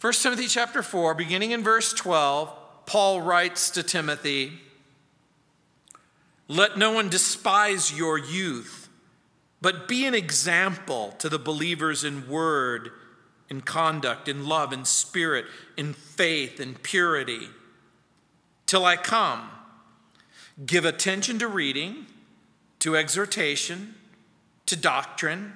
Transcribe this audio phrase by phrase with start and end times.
[0.00, 2.52] 1 Timothy chapter 4, beginning in verse 12,
[2.86, 4.52] Paul writes to Timothy
[6.46, 8.88] Let no one despise your youth,
[9.60, 12.92] but be an example to the believers in word,
[13.48, 17.48] in conduct, in love, in spirit, in faith, in purity.
[18.66, 19.50] Till I come,
[20.64, 22.06] give attention to reading,
[22.78, 23.96] to exhortation,
[24.66, 25.54] to doctrine.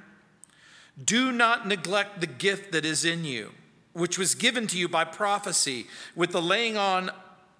[1.03, 3.53] Do not neglect the gift that is in you
[3.93, 7.11] which was given to you by prophecy, with the laying on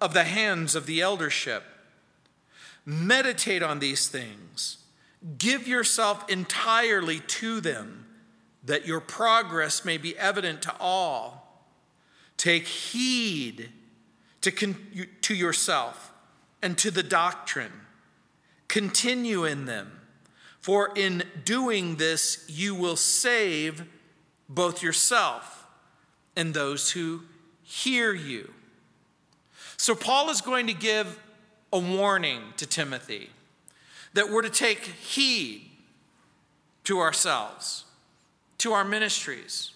[0.01, 1.63] of the hands of the eldership.
[2.85, 4.77] Meditate on these things.
[5.37, 8.05] Give yourself entirely to them,
[8.63, 11.65] that your progress may be evident to all.
[12.35, 13.69] Take heed
[14.41, 16.11] to, con- to yourself
[16.61, 17.71] and to the doctrine.
[18.67, 20.01] Continue in them,
[20.59, 23.85] for in doing this, you will save
[24.49, 25.62] both yourself
[26.35, 27.21] and those who
[27.63, 28.51] hear you.
[29.77, 31.19] So, Paul is going to give
[31.71, 33.29] a warning to Timothy
[34.13, 35.69] that we're to take heed
[36.83, 37.85] to ourselves,
[38.59, 39.71] to our ministries,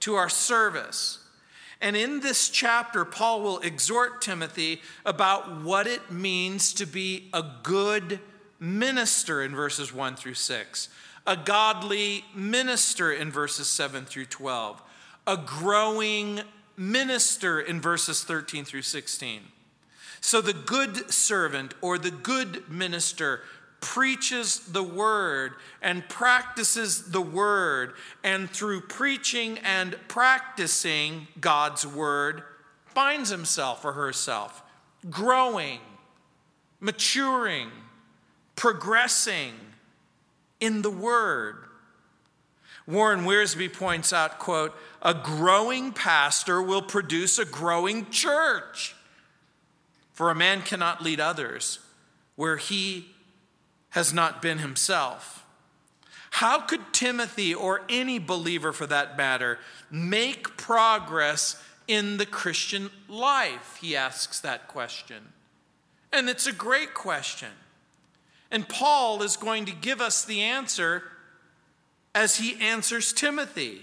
[0.00, 1.18] to our service.
[1.80, 7.44] And in this chapter, Paul will exhort Timothy about what it means to be a
[7.62, 8.20] good
[8.58, 10.88] minister in verses 1 through 6,
[11.26, 14.82] a godly minister in verses 7 through 12,
[15.26, 16.40] a growing
[16.76, 19.40] minister in verses 13 through 16.
[20.20, 23.42] So the good servant or the good minister
[23.80, 27.92] preaches the word and practices the word,
[28.24, 32.42] and through preaching and practicing God's word,
[32.86, 34.62] finds himself or herself
[35.10, 35.78] growing,
[36.80, 37.70] maturing,
[38.56, 39.54] progressing
[40.60, 41.65] in the word.
[42.86, 48.94] Warren Wiersbe points out, quote, a growing pastor will produce a growing church.
[50.12, 51.80] For a man cannot lead others
[52.36, 53.08] where he
[53.90, 55.44] has not been himself.
[56.30, 59.58] How could Timothy, or any believer for that matter,
[59.90, 63.78] make progress in the Christian life?
[63.80, 65.32] He asks that question.
[66.12, 67.48] And it's a great question.
[68.50, 71.04] And Paul is going to give us the answer
[72.16, 73.82] as he answers Timothy.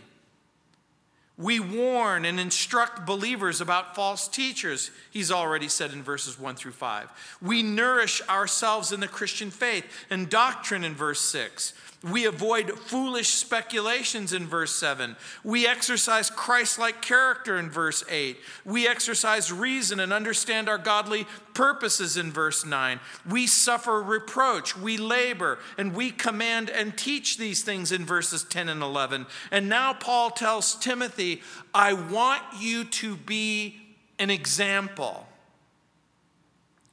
[1.38, 6.72] We warn and instruct believers about false teachers, he's already said in verses 1 through
[6.72, 7.38] 5.
[7.44, 11.74] We nourish ourselves in the Christian faith and doctrine in verse 6.
[12.04, 15.16] We avoid foolish speculations in verse 7.
[15.42, 18.38] We exercise Christ like character in verse 8.
[18.66, 23.00] We exercise reason and understand our godly purposes in verse 9.
[23.30, 28.68] We suffer reproach, we labor, and we command and teach these things in verses 10
[28.68, 29.26] and 11.
[29.50, 31.42] And now Paul tells Timothy,
[31.74, 33.78] I want you to be
[34.20, 35.26] an example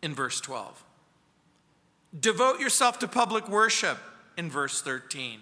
[0.03, 0.85] in verse 12.
[2.21, 3.99] Devote yourself to public worship
[4.41, 5.39] in verse 13.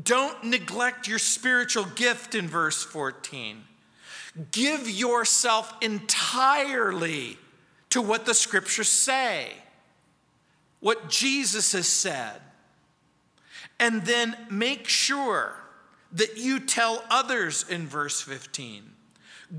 [0.00, 3.64] Don't neglect your spiritual gift in verse 14.
[4.52, 7.36] Give yourself entirely
[7.90, 9.48] to what the scriptures say,
[10.78, 12.40] what Jesus has said.
[13.80, 15.56] And then make sure
[16.12, 18.84] that you tell others in verse 15.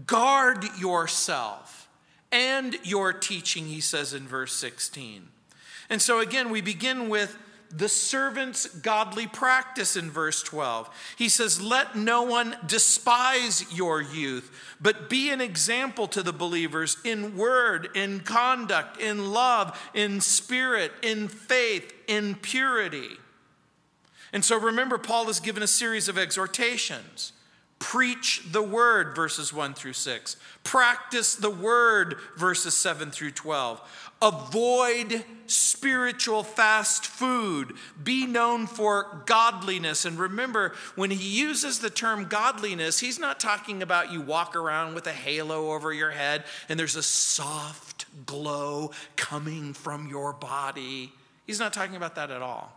[0.06, 1.90] Guard yourself
[2.31, 5.28] and your teaching, he says in verse 16.
[5.90, 7.38] And so again, we begin with
[7.71, 10.89] the servant's godly practice in verse 12.
[11.17, 16.97] He says, Let no one despise your youth, but be an example to the believers
[17.03, 23.17] in word, in conduct, in love, in spirit, in faith, in purity.
[24.33, 27.33] And so remember, Paul has given a series of exhortations.
[27.81, 30.38] Preach the word, verses 1 through 6.
[30.64, 33.81] Practice the word, verses 7 through 12.
[34.22, 37.74] Avoid spiritual fast food.
[38.02, 40.06] Be known for godliness.
[40.06, 44.94] And remember, when he uses the term godliness, he's not talking about you walk around
[44.94, 51.12] with a halo over your head and there's a soft glow coming from your body.
[51.48, 52.72] He's not talking about that at all.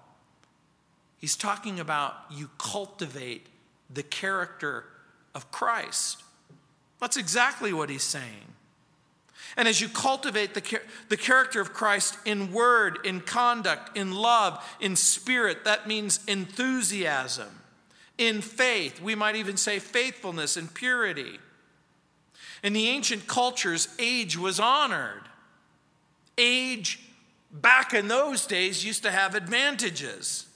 [1.18, 3.48] He's talking about you cultivate
[3.92, 4.84] the character
[5.34, 6.22] of Christ.
[7.00, 8.54] That's exactly what he's saying.
[9.56, 14.64] And as you cultivate the, the character of Christ in word, in conduct, in love,
[14.80, 17.60] in spirit, that means enthusiasm.
[18.18, 21.38] In faith, we might even say faithfulness and purity.
[22.62, 25.22] In the ancient cultures, age was honored.
[26.38, 27.00] Age,
[27.52, 30.46] back in those days, used to have advantages.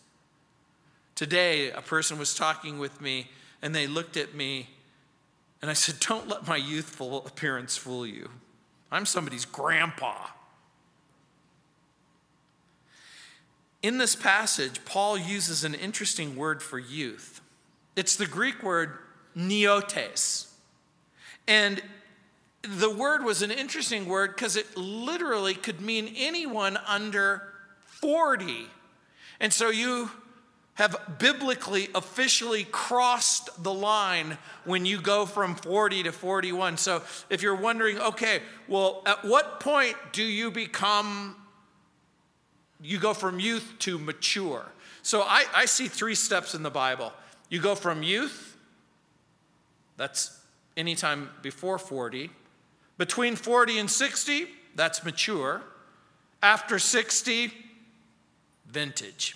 [1.15, 3.29] Today, a person was talking with me
[3.63, 4.69] and they looked at me
[5.61, 8.31] And I said, Don't let my youthful appearance fool you.
[8.91, 10.29] I'm somebody's grandpa.
[13.83, 17.41] In this passage, Paul uses an interesting word for youth.
[17.97, 18.99] It's the Greek word
[19.37, 20.49] neotes.
[21.47, 21.81] And
[22.63, 27.43] the word was an interesting word because it literally could mean anyone under
[27.87, 28.67] 40.
[29.41, 30.11] And so you
[30.79, 36.77] have biblically officially crossed the line when you go from 40 to 41.
[36.77, 41.35] So if you're wondering, okay, well, at what point do you become,
[42.81, 44.67] you go from youth to mature?
[45.03, 47.13] So I, I see three steps in the Bible.
[47.49, 48.57] You go from youth,
[49.97, 50.41] that's
[50.77, 52.31] anytime before 40.
[52.99, 54.47] Between 40 and 60,
[54.77, 55.61] that's mature.
[56.41, 57.53] After 60,
[58.69, 59.35] vintage.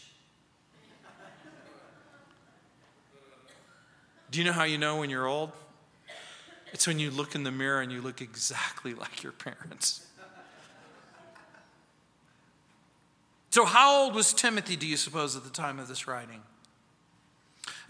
[4.32, 5.52] Do you know how you know when you're old?
[6.72, 10.06] It's when you look in the mirror and you look exactly like your parents.
[13.50, 16.40] So, how old was Timothy, do you suppose, at the time of this writing?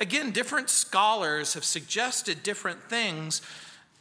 [0.00, 3.40] Again, different scholars have suggested different things,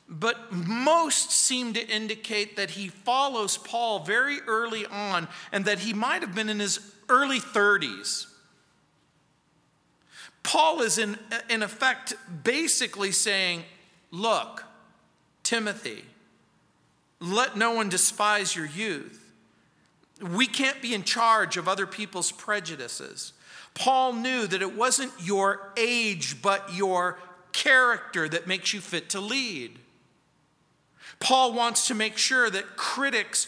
[0.10, 5.94] but most seem to indicate that he follows Paul very early on and that he
[5.94, 8.31] might have been in his early 30s.
[10.44, 11.18] Paul is, in,
[11.50, 13.64] in effect, basically saying,
[14.12, 14.64] Look,
[15.44, 16.04] Timothy,
[17.20, 19.32] let no one despise your youth.
[20.22, 23.34] We can't be in charge of other people's prejudices.
[23.74, 27.20] Paul knew that it wasn't your age, but your
[27.54, 29.80] character that makes you fit to lead.
[31.20, 33.48] Paul wants to make sure that critics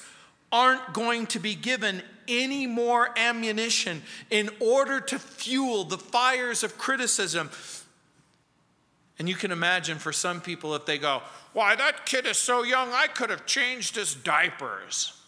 [0.53, 6.77] aren't going to be given any more ammunition in order to fuel the fires of
[6.77, 7.49] criticism.
[9.19, 12.63] And you can imagine for some people if they go, Why, that kid is so
[12.63, 15.19] young, I could have changed his diapers.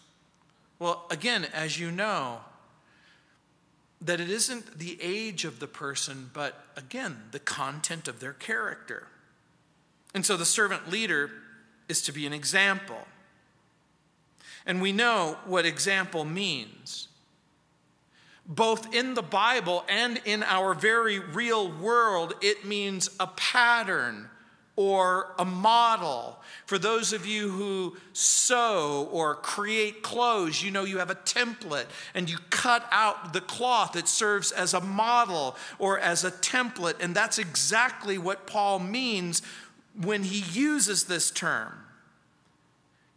[0.80, 2.42] Well, again, as you know,
[4.02, 9.08] that it isn't the age of the person, but again, the content of their character.
[10.14, 11.32] And so the servant leader
[11.88, 13.08] is to be an example.
[14.66, 17.08] And we know what example means.
[18.48, 24.30] Both in the Bible and in our very real world, it means a pattern
[24.76, 26.38] or a model.
[26.66, 31.86] For those of you who sew or create clothes, you know you have a template
[32.14, 36.96] and you cut out the cloth that serves as a model or as a template.
[37.00, 39.42] And that's exactly what Paul means
[40.00, 41.85] when he uses this term.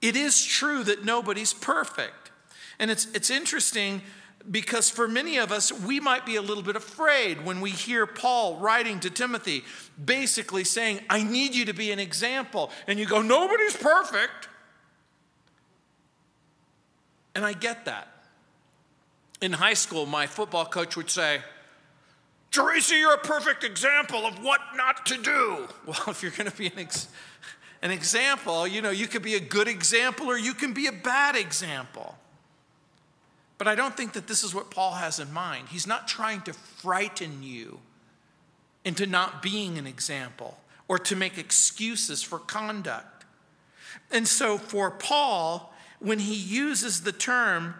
[0.00, 2.30] It is true that nobody's perfect.
[2.78, 4.02] And it's, it's interesting
[4.50, 8.06] because for many of us, we might be a little bit afraid when we hear
[8.06, 9.64] Paul writing to Timothy,
[10.02, 12.70] basically saying, I need you to be an example.
[12.86, 14.48] And you go, nobody's perfect.
[17.34, 18.08] And I get that.
[19.40, 21.40] In high school, my football coach would say,
[22.50, 25.68] Teresa, you're a perfect example of what not to do.
[25.86, 27.08] Well, if you're going to be an ex-
[27.82, 30.92] an example, you know, you could be a good example or you can be a
[30.92, 32.16] bad example.
[33.56, 35.68] But I don't think that this is what Paul has in mind.
[35.68, 37.80] He's not trying to frighten you
[38.84, 43.24] into not being an example or to make excuses for conduct.
[44.10, 47.74] And so for Paul, when he uses the term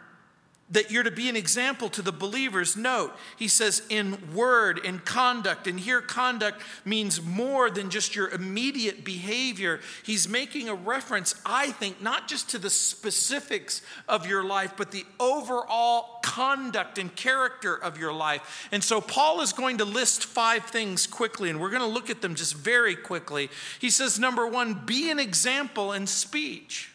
[0.70, 2.76] that you're to be an example to the believers.
[2.76, 8.28] Note, he says in word, in conduct, and here conduct means more than just your
[8.28, 9.80] immediate behavior.
[10.04, 14.90] He's making a reference, I think, not just to the specifics of your life, but
[14.90, 18.68] the overall conduct and character of your life.
[18.70, 22.10] And so Paul is going to list five things quickly, and we're going to look
[22.10, 23.48] at them just very quickly.
[23.78, 26.90] He says, number one, be an example in speech.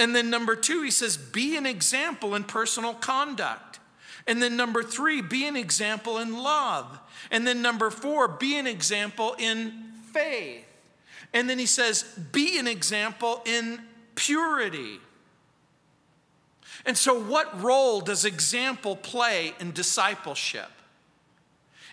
[0.00, 3.80] And then number two, he says, be an example in personal conduct.
[4.26, 6.98] And then number three, be an example in love.
[7.30, 10.64] And then number four, be an example in faith.
[11.34, 13.78] And then he says, be an example in
[14.14, 15.00] purity.
[16.86, 20.70] And so, what role does example play in discipleship?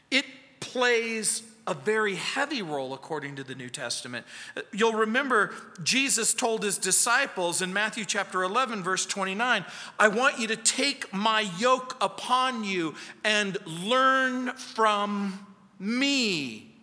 [0.09, 0.23] It
[0.61, 4.25] plays a very heavy role according to the New Testament.
[4.55, 9.65] Uh, you'll remember Jesus told his disciples in Matthew chapter 11, verse 29,
[9.99, 15.45] I want you to take my yoke upon you and learn from
[15.77, 16.73] me.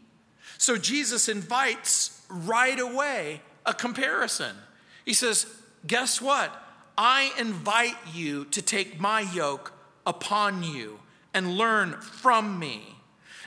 [0.59, 4.55] So Jesus invites right away a comparison.
[5.05, 5.47] He says,
[5.87, 6.53] Guess what?
[6.97, 9.73] I invite you to take my yoke
[10.07, 11.01] upon you
[11.33, 12.94] and learn from me.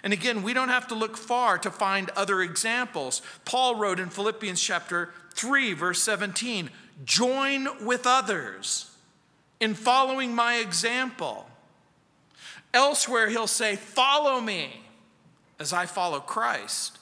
[0.08, 3.22] And again, we don't have to look far to find other examples.
[3.44, 6.70] Paul wrote in Philippians chapter 3, verse 17
[7.04, 8.90] join with others
[9.60, 11.50] in following my example.
[12.74, 14.80] Elsewhere, he'll say, Follow me
[15.60, 17.00] as I follow Christ.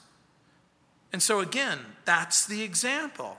[1.12, 3.38] And so, again, that's the example.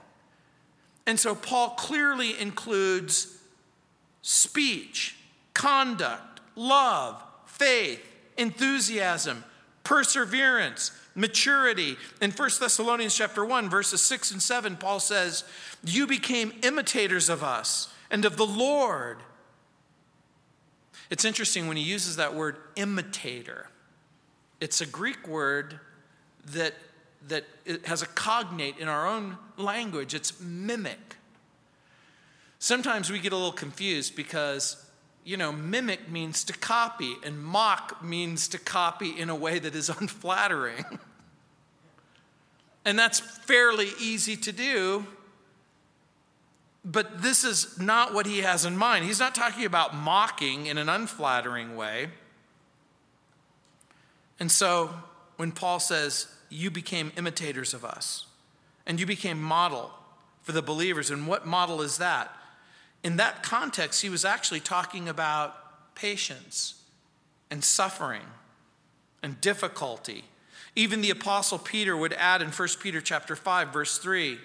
[1.06, 3.36] And so, Paul clearly includes
[4.22, 5.18] speech,
[5.52, 8.02] conduct, love, faith,
[8.38, 9.44] enthusiasm,
[9.88, 11.96] perseverance, maturity.
[12.20, 15.44] In 1 Thessalonians chapter 1 verses 6 and 7 Paul says,
[15.82, 19.22] "You became imitators of us and of the Lord."
[21.08, 23.70] It's interesting when he uses that word imitator.
[24.60, 25.80] It's a Greek word
[26.44, 26.74] that
[27.26, 27.46] that
[27.86, 30.12] has a cognate in our own language.
[30.12, 31.16] It's mimic.
[32.58, 34.76] Sometimes we get a little confused because
[35.28, 39.74] you know, mimic means to copy, and mock means to copy in a way that
[39.74, 40.86] is unflattering.
[42.86, 45.06] and that's fairly easy to do.
[46.82, 49.04] But this is not what he has in mind.
[49.04, 52.08] He's not talking about mocking in an unflattering way.
[54.40, 54.94] And so
[55.36, 58.24] when Paul says, You became imitators of us,
[58.86, 59.90] and you became model
[60.40, 62.34] for the believers, and what model is that?
[63.02, 66.82] In that context, he was actually talking about patience
[67.50, 68.22] and suffering
[69.22, 70.24] and difficulty.
[70.76, 74.38] Even the apostle Peter would add in 1 Peter chapter 5 verse 3,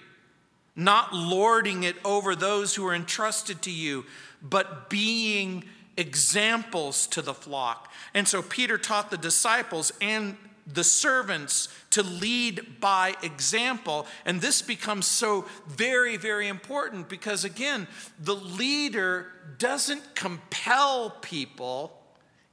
[0.76, 4.04] not lording it over those who are entrusted to you,
[4.42, 5.64] but being
[5.96, 7.92] examples to the flock.
[8.14, 14.06] And so Peter taught the disciples and the servants to lead by example.
[14.24, 17.86] And this becomes so very, very important because, again,
[18.18, 19.26] the leader
[19.58, 22.00] doesn't compel people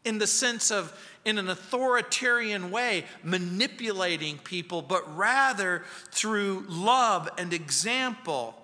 [0.03, 7.53] in the sense of, in an authoritarian way, manipulating people, but rather through love and
[7.53, 8.56] example.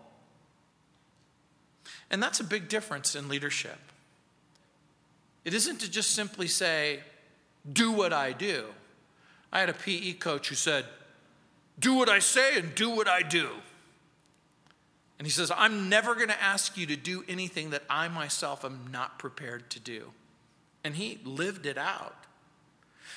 [2.10, 3.78] And that's a big difference in leadership.
[5.46, 7.02] It isn't to just simply say,
[7.72, 8.66] do what I do.
[9.52, 10.86] I had a PE coach who said,
[11.80, 13.50] Do what I say and do what I do.
[15.18, 18.64] And he says, I'm never going to ask you to do anything that I myself
[18.64, 20.12] am not prepared to do.
[20.84, 22.16] And he lived it out.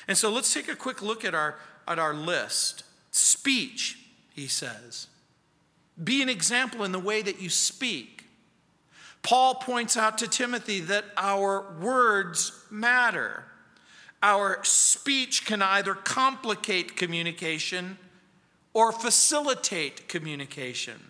[0.09, 1.57] And so let's take a quick look at our,
[1.87, 2.85] at our list.
[3.11, 3.99] Speech,
[4.35, 5.09] he says.
[6.03, 8.25] Be an example in the way that you speak.
[9.23, 13.45] Paul points out to Timothy that our words matter.
[14.23, 17.99] Our speech can either complicate communication
[18.75, 21.00] or facilitate communication.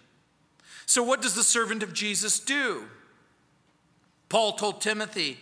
[0.86, 2.84] So, what does the servant of Jesus do?
[4.28, 5.38] Paul told Timothy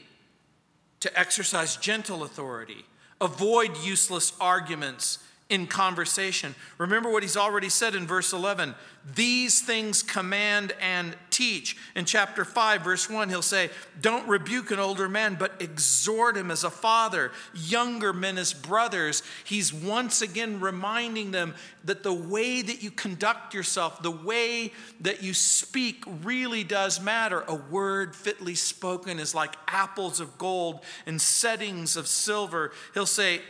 [1.00, 2.84] to exercise gentle authority,
[3.20, 6.54] avoid useless arguments in conversation.
[6.78, 8.74] Remember what he's already said in verse 11
[9.14, 11.76] these things command and teach.
[11.94, 16.50] In chapter 5, verse 1, he'll say, Don't rebuke an older man, but exhort him
[16.50, 19.22] as a father, younger men as brothers.
[19.44, 25.22] He's once again reminding them that the way that you conduct yourself, the way that
[25.22, 27.44] you speak, really does matter.
[27.46, 32.72] A word fitly spoken is like apples of gold and settings of silver.
[32.94, 33.42] He'll say,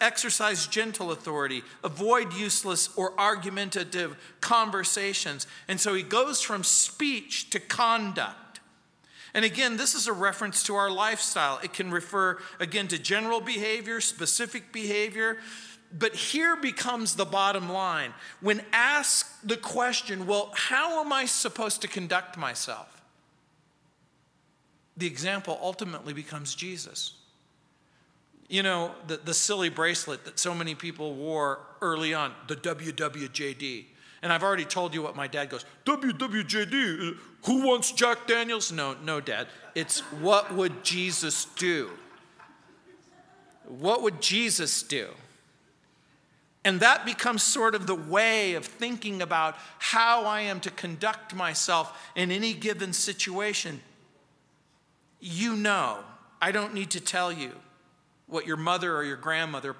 [0.00, 4.16] Exercise gentle authority, avoid useless or argumentative
[4.96, 5.46] conversations.
[5.68, 8.60] And so he goes from speech to conduct.
[9.34, 11.60] And again, this is a reference to our lifestyle.
[11.62, 15.38] It can refer, again, to general behavior, specific behavior.
[15.96, 18.14] But here becomes the bottom line.
[18.40, 23.02] When asked the question, well, how am I supposed to conduct myself?
[24.96, 27.12] The example ultimately becomes Jesus.
[28.48, 33.84] You know, the, the silly bracelet that so many people wore early on, the WWJD.
[34.26, 38.72] And I've already told you what my dad goes, WWJD, who wants Jack Daniels?
[38.72, 39.46] No, no, dad.
[39.76, 41.90] It's what would Jesus do?
[43.68, 45.10] What would Jesus do?
[46.64, 51.32] And that becomes sort of the way of thinking about how I am to conduct
[51.32, 53.80] myself in any given situation.
[55.20, 56.00] You know,
[56.42, 57.52] I don't need to tell you
[58.26, 59.76] what your mother or your grandmother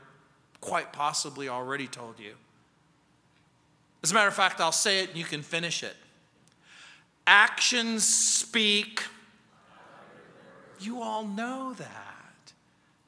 [0.60, 2.34] quite possibly already told you.
[4.06, 5.96] As a matter of fact, I'll say it and you can finish it.
[7.26, 9.02] Actions speak.
[10.78, 12.52] You all know that.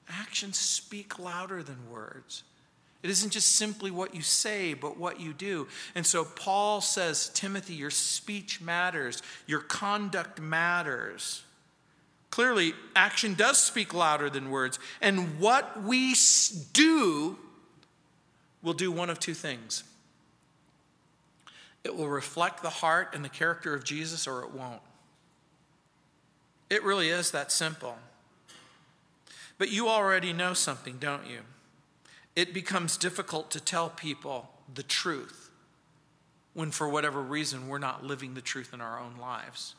[0.09, 2.43] Actions speak louder than words.
[3.05, 5.69] It isn't just simply what you say, but what you do.
[5.95, 11.45] And so Paul says, Timothy, your speech matters, your conduct matters.
[12.31, 14.81] Clearly, action does speak louder than words.
[15.01, 16.17] And what we
[16.73, 17.39] do
[18.65, 19.85] will do one of two things
[21.85, 24.83] it will reflect the heart and the character of Jesus, or it won't.
[26.71, 27.97] It really is that simple.
[29.57, 31.41] But you already know something, don't you?
[32.37, 35.51] It becomes difficult to tell people the truth
[36.55, 39.75] when, for whatever reason, we're not living the truth in our own lives.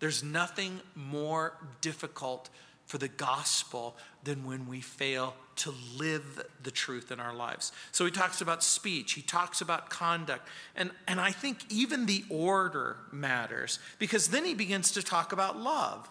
[0.00, 2.50] There's nothing more difficult
[2.86, 7.72] for the gospel than when we fail to live the truth in our lives.
[7.92, 12.24] So he talks about speech, he talks about conduct, and, and I think even the
[12.28, 16.08] order matters because then he begins to talk about love.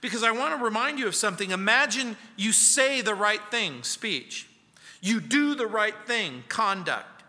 [0.00, 1.50] Because I want to remind you of something.
[1.50, 4.48] Imagine you say the right thing, speech.
[5.02, 7.24] You do the right thing, conduct.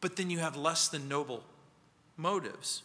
[0.00, 1.42] But then you have less than noble
[2.16, 2.82] motives.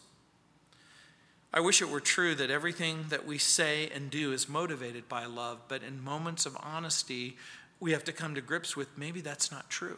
[1.52, 5.24] I wish it were true that everything that we say and do is motivated by
[5.24, 7.36] love, but in moments of honesty,
[7.80, 9.96] we have to come to grips with maybe that's not true.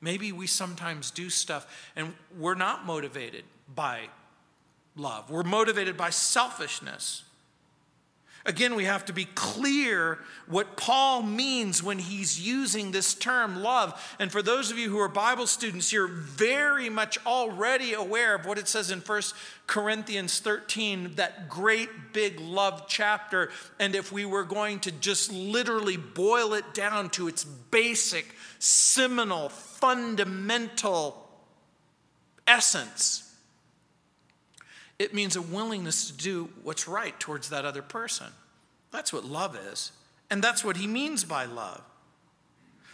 [0.00, 4.08] Maybe we sometimes do stuff and we're not motivated by
[4.96, 7.24] love, we're motivated by selfishness.
[8.44, 14.16] Again, we have to be clear what Paul means when he's using this term love.
[14.18, 18.44] And for those of you who are Bible students, you're very much already aware of
[18.44, 19.22] what it says in 1
[19.68, 23.50] Corinthians 13, that great big love chapter.
[23.78, 29.50] And if we were going to just literally boil it down to its basic, seminal,
[29.50, 31.28] fundamental
[32.46, 33.31] essence,
[35.02, 38.28] it means a willingness to do what's right towards that other person.
[38.92, 39.90] That's what love is.
[40.30, 41.82] And that's what he means by love.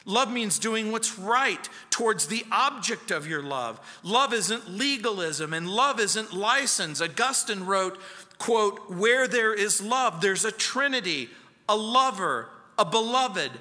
[0.06, 3.78] Love means doing what's right towards the object of your love.
[4.02, 7.02] Love isn't legalism and love isn't license.
[7.02, 7.98] Augustine wrote,
[8.38, 11.28] quote, where there is love, there's a trinity,
[11.68, 12.48] a lover,
[12.78, 13.52] a beloved,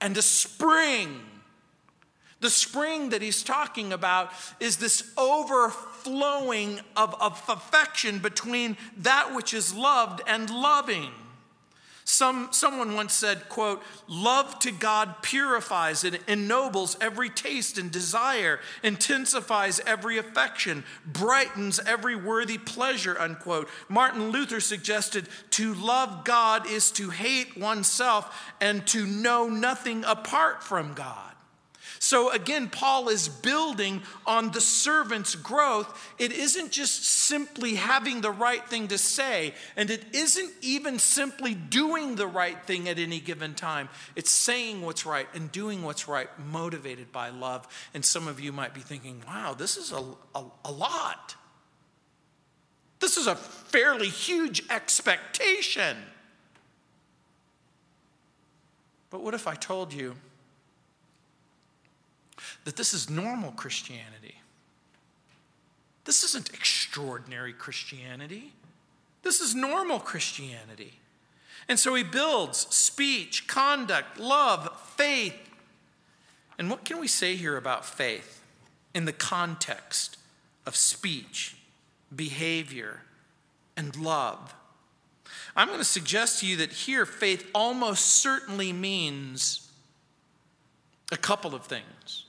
[0.00, 1.20] and a spring.
[2.38, 9.54] The spring that he's talking about is this overflowing of, of affection between that which
[9.54, 11.10] is loved and loving.
[12.04, 18.58] Some, someone once said, quote, love to God purifies and ennobles every taste and desire,
[18.82, 23.68] intensifies every affection, brightens every worthy pleasure, unquote.
[23.88, 30.64] Martin Luther suggested to love God is to hate oneself and to know nothing apart
[30.64, 31.31] from God.
[32.02, 36.12] So again, Paul is building on the servant's growth.
[36.18, 41.54] It isn't just simply having the right thing to say, and it isn't even simply
[41.54, 43.88] doing the right thing at any given time.
[44.16, 47.68] It's saying what's right and doing what's right, motivated by love.
[47.94, 50.02] And some of you might be thinking, wow, this is a,
[50.34, 51.36] a, a lot.
[52.98, 55.96] This is a fairly huge expectation.
[59.08, 60.16] But what if I told you?
[62.64, 64.36] That this is normal Christianity.
[66.04, 68.52] This isn't extraordinary Christianity.
[69.22, 70.94] This is normal Christianity.
[71.68, 75.50] And so he builds speech, conduct, love, faith.
[76.58, 78.42] And what can we say here about faith
[78.94, 80.18] in the context
[80.66, 81.56] of speech,
[82.14, 83.02] behavior,
[83.76, 84.54] and love?
[85.54, 89.70] I'm going to suggest to you that here faith almost certainly means
[91.12, 92.21] a couple of things.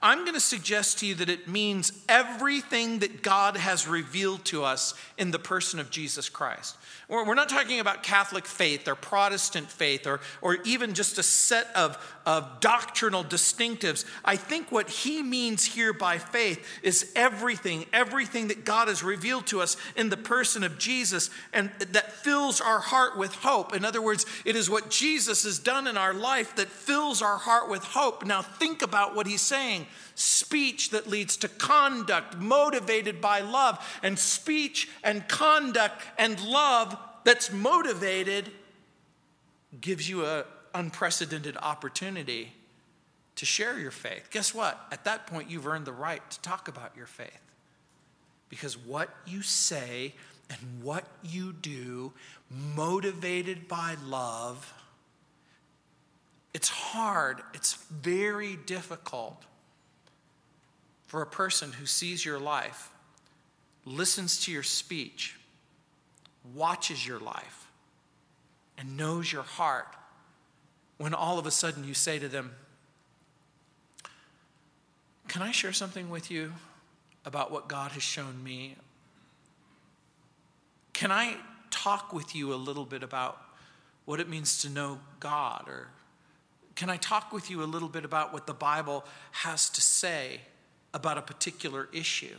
[0.00, 4.62] I'm going to suggest to you that it means everything that God has revealed to
[4.62, 6.76] us in the person of Jesus Christ.
[7.10, 11.74] We're not talking about Catholic faith or Protestant faith or, or even just a set
[11.74, 14.04] of, of doctrinal distinctives.
[14.26, 19.46] I think what he means here by faith is everything, everything that God has revealed
[19.46, 23.74] to us in the person of Jesus and that fills our heart with hope.
[23.74, 27.38] In other words, it is what Jesus has done in our life that fills our
[27.38, 28.26] heart with hope.
[28.26, 29.86] Now, think about what he's saying
[30.18, 37.52] speech that leads to conduct motivated by love, and speech and conduct and love that's
[37.52, 38.50] motivated
[39.80, 42.52] gives you an unprecedented opportunity
[43.36, 44.28] to share your faith.
[44.30, 44.80] Guess what?
[44.90, 47.40] At that point, you've earned the right to talk about your faith.
[48.48, 50.14] Because what you say
[50.50, 52.12] and what you do,
[52.50, 54.72] motivated by love,
[56.54, 59.44] it's hard, it's very difficult
[61.08, 62.90] for a person who sees your life,
[63.86, 65.36] listens to your speech,
[66.54, 67.66] watches your life,
[68.76, 69.88] and knows your heart
[70.98, 72.52] when all of a sudden you say to them,
[75.28, 76.52] Can I share something with you
[77.24, 78.76] about what God has shown me?
[80.92, 81.36] Can I
[81.70, 83.40] talk with you a little bit about
[84.04, 85.64] what it means to know God?
[85.68, 85.88] Or
[86.74, 90.40] can I talk with you a little bit about what the Bible has to say
[90.94, 92.36] about a particular issue?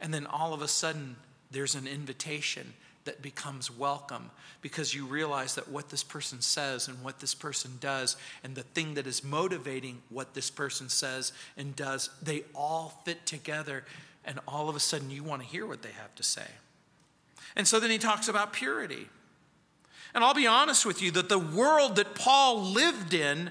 [0.00, 1.16] And then all of a sudden,
[1.50, 2.72] there's an invitation
[3.04, 4.30] that becomes welcome
[4.62, 8.62] because you realize that what this person says and what this person does and the
[8.62, 13.84] thing that is motivating what this person says and does, they all fit together.
[14.24, 16.46] And all of a sudden, you want to hear what they have to say.
[17.56, 19.08] And so then he talks about purity.
[20.14, 23.50] And I'll be honest with you that the world that Paul lived in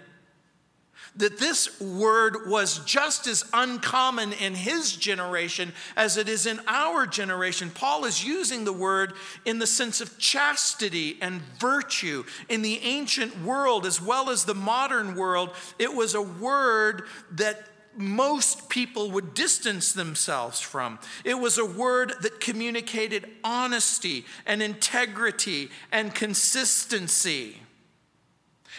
[1.20, 7.06] that this word was just as uncommon in his generation as it is in our
[7.06, 7.70] generation.
[7.70, 9.14] Paul is using the word
[9.46, 12.24] in the sense of chastity and virtue.
[12.48, 17.68] In the ancient world, as well as the modern world, it was a word that
[17.98, 21.00] most people would distance themselves from.
[21.26, 27.58] It was a word that communicated honesty and integrity and consistency.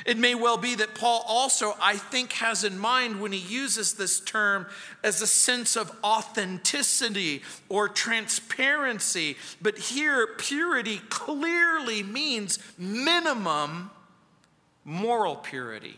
[0.07, 3.95] It may well be that Paul also, I think, has in mind when he uses
[3.95, 4.67] this term
[5.05, 9.37] as a sense of authenticity or transparency.
[9.61, 13.91] But here, purity clearly means minimum
[14.85, 15.97] moral purity,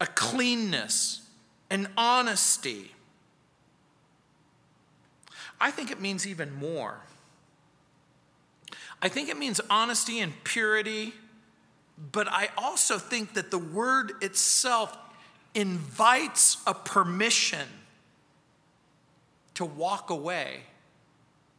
[0.00, 1.22] a cleanness,
[1.70, 2.92] an honesty.
[5.60, 7.00] I think it means even more.
[9.02, 11.14] I think it means honesty and purity
[12.12, 14.96] but I also think that the word itself
[15.54, 17.68] invites a permission
[19.54, 20.60] to walk away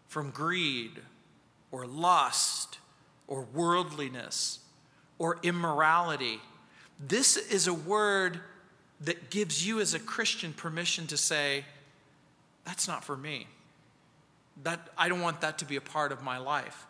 [0.08, 1.00] from greed
[1.72, 2.80] or lust
[3.28, 4.60] or worldliness
[5.20, 6.42] or immorality.
[7.00, 8.40] This is a word
[9.02, 11.66] that gives you as a Christian permission to say,
[12.66, 13.48] that's not for me.
[14.64, 16.86] That, I don't want that to be a part of my life.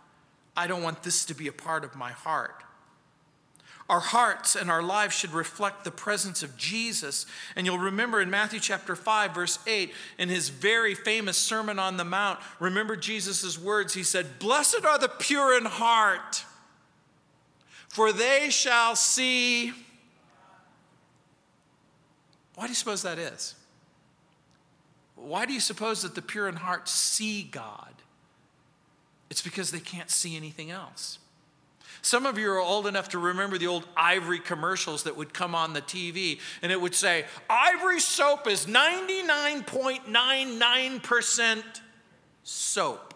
[0.56, 2.64] I don't want this to be a part of my heart.
[3.92, 7.26] Our hearts and our lives should reflect the presence of Jesus.
[7.58, 11.98] And you'll remember in Matthew chapter 5, verse 8, in his very famous Sermon on
[11.98, 13.94] the Mount, remember Jesus' words.
[13.94, 16.46] He said, Blessed are the pure in heart,
[17.90, 19.74] for they shall see.
[22.56, 23.56] Why do you suppose that is?
[25.18, 27.94] Why do you suppose that the pure in heart see God?
[29.30, 31.20] It's because they can't see anything else.
[32.02, 35.54] Some of you are old enough to remember the old Ivory commercials that would come
[35.54, 41.64] on the TV, and it would say, Ivory soap is 99.99%
[42.44, 43.14] soap.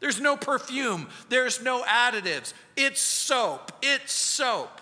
[0.00, 2.52] There's no perfume, there's no additives.
[2.76, 3.70] It's soap.
[3.80, 4.80] It's soap.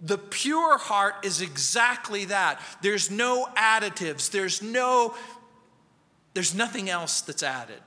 [0.00, 2.60] The pure heart is exactly that.
[2.82, 4.30] There's no additives.
[4.30, 5.14] There's no
[6.32, 7.80] there's nothing else that's added.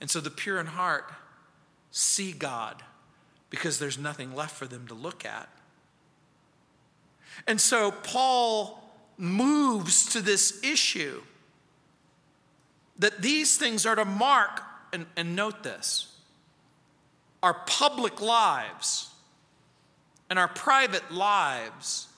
[0.00, 1.12] And so the pure in heart
[1.90, 2.82] see God
[3.50, 5.48] because there's nothing left for them to look at.
[7.46, 8.82] And so Paul
[9.18, 11.22] moves to this issue
[12.98, 16.14] that these things are to mark, and, and note this,
[17.42, 19.10] our public lives
[20.30, 22.08] and our private lives.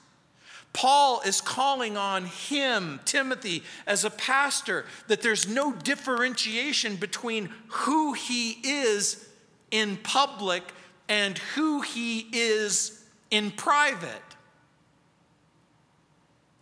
[0.71, 8.13] Paul is calling on him, Timothy, as a pastor, that there's no differentiation between who
[8.13, 9.27] he is
[9.71, 10.63] in public
[11.09, 14.21] and who he is in private.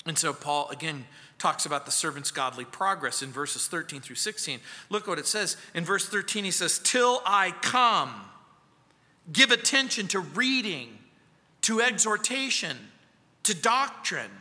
[0.06, 1.06] And so Paul again
[1.38, 4.60] talks about the servant's godly progress in verses 13 through 16.
[4.90, 5.58] Look what it says.
[5.76, 8.14] In verse 13, he says, Till I come,
[9.32, 10.98] give attention to reading,
[11.62, 12.78] to exhortation,
[13.44, 14.32] to doctrine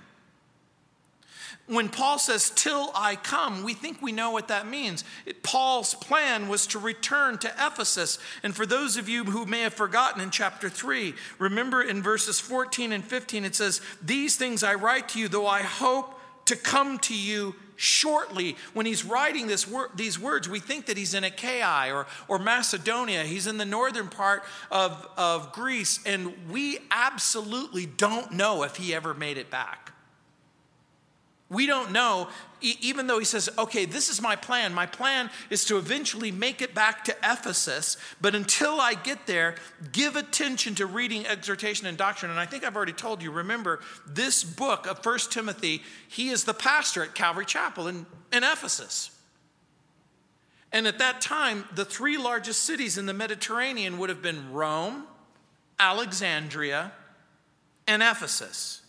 [1.66, 5.02] when Paul says, till I come, we think we know what that means.
[5.24, 8.20] It, Paul's plan was to return to Ephesus.
[8.44, 12.38] And for those of you who may have forgotten in chapter 3, remember in verses
[12.38, 16.54] 14 and 15, it says, These things I write to you, though I hope to
[16.54, 18.56] come to you shortly.
[18.72, 22.38] When he's writing this wor- these words, we think that he's in Achaia or, or
[22.38, 23.24] Macedonia.
[23.24, 28.94] He's in the northern part of, of Greece, and we absolutely don't know if he
[28.94, 29.92] ever made it back.
[31.48, 32.28] We don't know,
[32.60, 34.74] even though he says, okay, this is my plan.
[34.74, 39.54] My plan is to eventually make it back to Ephesus, but until I get there,
[39.92, 42.32] give attention to reading, exhortation, and doctrine.
[42.32, 43.78] And I think I've already told you, remember,
[44.08, 49.12] this book of First Timothy, he is the pastor at Calvary Chapel in, in Ephesus.
[50.72, 55.04] And at that time, the three largest cities in the Mediterranean would have been Rome,
[55.78, 56.90] Alexandria,
[57.86, 58.82] and Ephesus.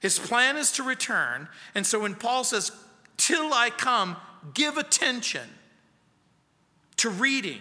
[0.00, 1.48] His plan is to return.
[1.74, 2.72] And so when Paul says,
[3.16, 4.16] Till I come,
[4.54, 5.48] give attention
[6.96, 7.60] to reading,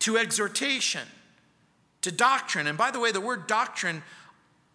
[0.00, 1.06] to exhortation,
[2.02, 2.66] to doctrine.
[2.66, 4.02] And by the way, the word doctrine,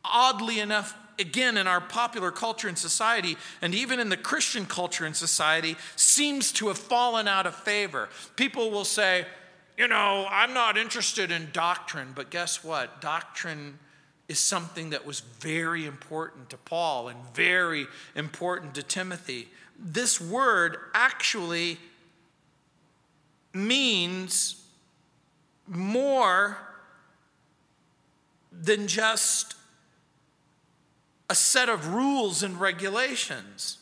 [0.04, 5.06] oddly enough, again, in our popular culture and society, and even in the Christian culture
[5.06, 8.10] and society, seems to have fallen out of favor.
[8.36, 9.26] People will say,
[9.78, 13.02] you know, I'm not interested in doctrine, but guess what?
[13.02, 13.80] Doctrine
[14.34, 19.48] is something that was very important to Paul and very important to Timothy.
[19.78, 21.78] This word actually
[23.54, 24.66] means
[25.68, 26.58] more
[28.52, 29.54] than just
[31.30, 33.78] a set of rules and regulations.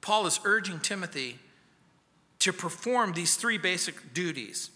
[0.00, 1.40] Paul is urging Timothy
[2.38, 4.70] to perform these three basic duties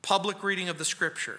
[0.00, 1.38] public reading of the scripture,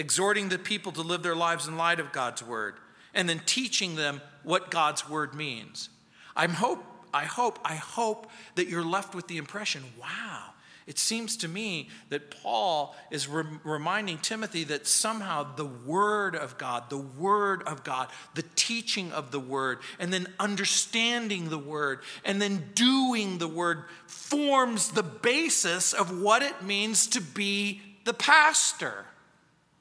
[0.00, 2.74] exhorting the people to live their lives in light of God's word,
[3.14, 5.90] and then teaching them what God's word means.
[6.34, 6.82] I'm hope,
[7.12, 10.54] I hope, I hope that you're left with the impression wow,
[10.86, 16.56] it seems to me that Paul is re- reminding Timothy that somehow the Word of
[16.56, 22.00] God, the Word of God, the teaching of the Word, and then understanding the Word,
[22.24, 28.14] and then doing the Word forms the basis of what it means to be the
[28.14, 29.04] pastor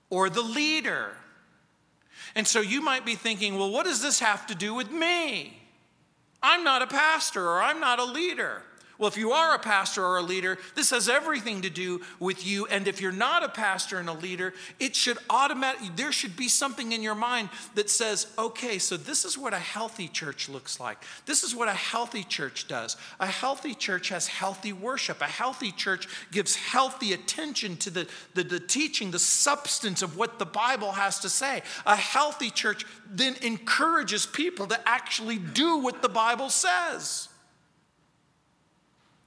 [0.09, 1.11] or the leader.
[2.35, 5.59] And so you might be thinking, well, what does this have to do with me?
[6.41, 8.63] I'm not a pastor or I'm not a leader.
[8.99, 12.45] Well, if you are a pastor or a leader, this has everything to do with
[12.45, 12.65] you.
[12.65, 16.49] And if you're not a pastor and a leader, it should automatically, there should be
[16.49, 20.81] something in your mind that says, okay, so this is what a healthy church looks
[20.81, 20.97] like.
[21.25, 22.97] This is what a healthy church does.
[23.21, 25.21] A healthy church has healthy worship.
[25.21, 30.39] A healthy church gives healthy attention to the, the, the teaching, the substance of what
[30.39, 31.61] the Bible has to say.
[31.85, 37.28] A healthy church then encourages people to actually do what the Bible says.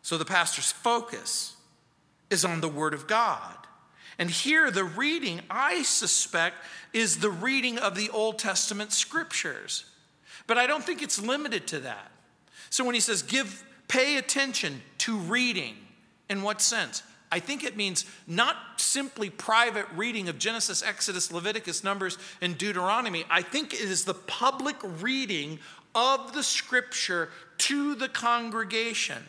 [0.03, 1.57] So the pastor's focus
[2.29, 3.57] is on the Word of God.
[4.19, 6.57] And here, the reading, I suspect,
[6.93, 9.85] is the reading of the Old Testament scriptures.
[10.47, 12.11] But I don't think it's limited to that.
[12.69, 15.77] So when he says, give, pay attention to reading,
[16.29, 17.03] in what sense?
[17.31, 23.25] I think it means not simply private reading of Genesis, Exodus, Leviticus, Numbers, and Deuteronomy.
[23.31, 25.59] I think it is the public reading
[25.95, 29.23] of the scripture to the congregation.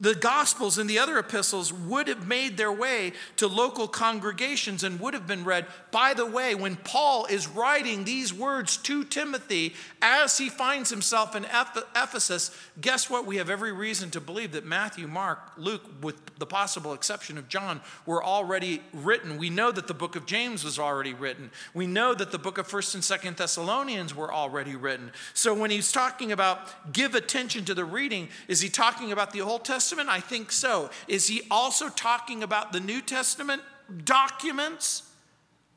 [0.00, 5.00] The Gospels and the other epistles would have made their way to local congregations and
[5.00, 5.66] would have been read.
[5.90, 11.34] By the way, when Paul is writing these words to Timothy as he finds himself
[11.34, 13.26] in Ephesus, guess what?
[13.26, 17.48] We have every reason to believe that Matthew, Mark, Luke, with the possible exception of
[17.48, 19.36] John, were already written.
[19.36, 21.50] We know that the book of James was already written.
[21.74, 25.10] We know that the book of 1st and 2nd Thessalonians were already written.
[25.34, 29.40] So when he's talking about give attention to the reading, is he talking about the
[29.40, 29.87] Old Testament?
[29.88, 30.10] Testament?
[30.10, 30.90] I think so.
[31.06, 33.62] Is he also talking about the New Testament
[34.04, 35.02] documents?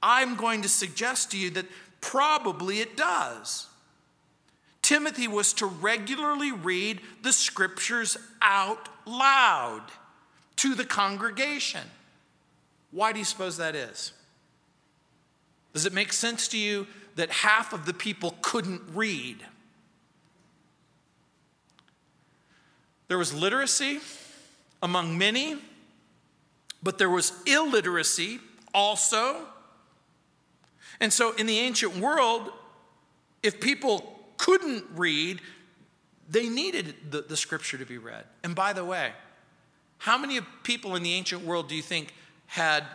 [0.03, 1.65] I'm going to suggest to you that
[2.01, 3.67] probably it does.
[4.81, 9.83] Timothy was to regularly read the scriptures out loud
[10.57, 11.87] to the congregation.
[12.91, 14.11] Why do you suppose that is?
[15.71, 19.37] Does it make sense to you that half of the people couldn't read?
[23.11, 23.99] There was literacy
[24.81, 25.57] among many,
[26.81, 28.39] but there was illiteracy
[28.73, 29.47] also.
[31.01, 32.53] And so, in the ancient world,
[33.43, 35.41] if people couldn't read,
[36.29, 38.23] they needed the, the scripture to be read.
[38.45, 39.11] And by the way,
[39.97, 42.13] how many people in the ancient world do you think
[42.45, 42.85] had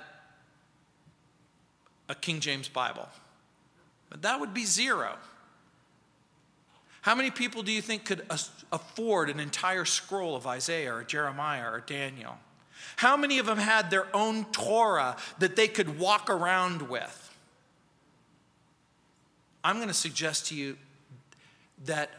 [2.08, 3.06] a King James Bible?
[4.22, 5.18] That would be zero.
[7.06, 8.26] How many people do you think could
[8.72, 12.36] afford an entire scroll of Isaiah or Jeremiah or Daniel?
[12.96, 17.36] How many of them had their own Torah that they could walk around with?
[19.62, 20.78] I'm going to suggest to you
[21.84, 22.10] that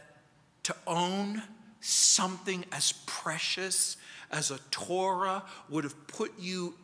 [0.64, 1.44] to own
[1.82, 3.98] something as precious
[4.32, 6.76] as a Torah would have put you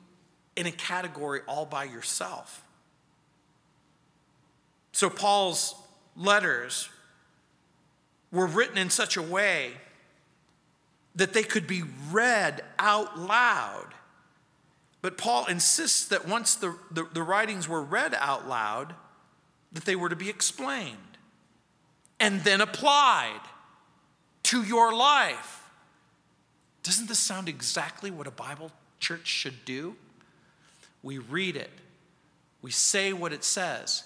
[0.58, 2.66] in a category all by yourself.
[4.92, 5.74] So, Paul's
[6.18, 6.90] letters
[8.34, 9.72] were written in such a way
[11.16, 13.94] that they could be read out loud.
[15.02, 18.96] But Paul insists that once the, the, the, writings were read out loud,
[19.74, 20.98] that they were to be explained
[22.20, 23.42] and then applied
[24.44, 25.70] to your life.
[26.82, 29.96] Doesn't this sound exactly what a Bible church should do?
[31.04, 31.72] We read it,
[32.62, 34.04] we say what it says,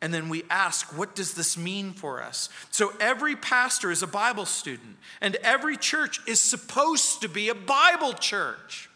[0.00, 2.48] and then we ask, what does this mean for us?
[2.70, 7.54] So every pastor is a Bible student, and every church is supposed to be a
[7.54, 8.88] Bible church.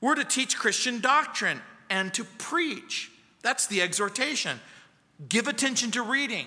[0.00, 3.10] We're to teach Christian doctrine and to preach.
[3.42, 4.60] That's the exhortation.
[5.28, 6.46] Give attention to reading,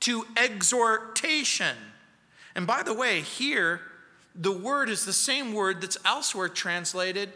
[0.00, 1.76] to exhortation.
[2.54, 3.80] And by the way, here,
[4.36, 7.32] the word is the same word that's elsewhere translated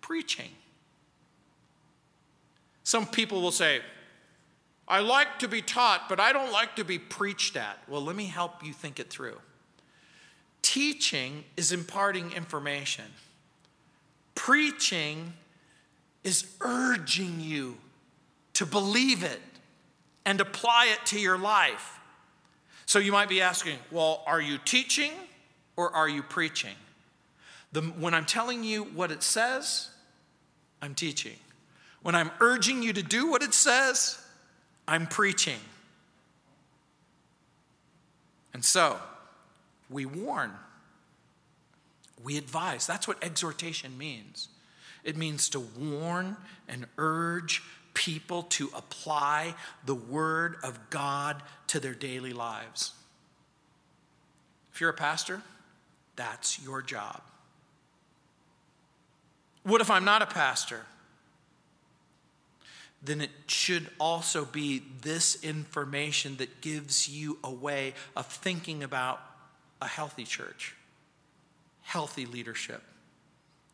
[0.00, 0.50] preaching.
[2.84, 3.80] Some people will say,
[4.88, 7.78] I like to be taught, but I don't like to be preached at.
[7.88, 9.38] Well, let me help you think it through.
[10.62, 13.04] Teaching is imparting information,
[14.34, 15.32] preaching
[16.22, 17.76] is urging you
[18.54, 19.40] to believe it
[20.24, 22.00] and apply it to your life.
[22.84, 25.12] So you might be asking, well, are you teaching
[25.76, 26.74] or are you preaching?
[27.72, 29.90] The, when I'm telling you what it says,
[30.80, 31.36] I'm teaching.
[32.02, 34.20] When I'm urging you to do what it says,
[34.88, 35.58] I'm preaching.
[38.54, 38.98] And so,
[39.90, 40.52] we warn,
[42.22, 42.86] we advise.
[42.86, 44.48] That's what exhortation means.
[45.04, 46.36] It means to warn
[46.68, 47.62] and urge
[47.94, 52.92] people to apply the Word of God to their daily lives.
[54.72, 55.42] If you're a pastor,
[56.16, 57.22] that's your job.
[59.62, 60.84] What if I'm not a pastor?
[63.06, 69.20] Then it should also be this information that gives you a way of thinking about
[69.80, 70.74] a healthy church,
[71.82, 72.82] healthy leadership.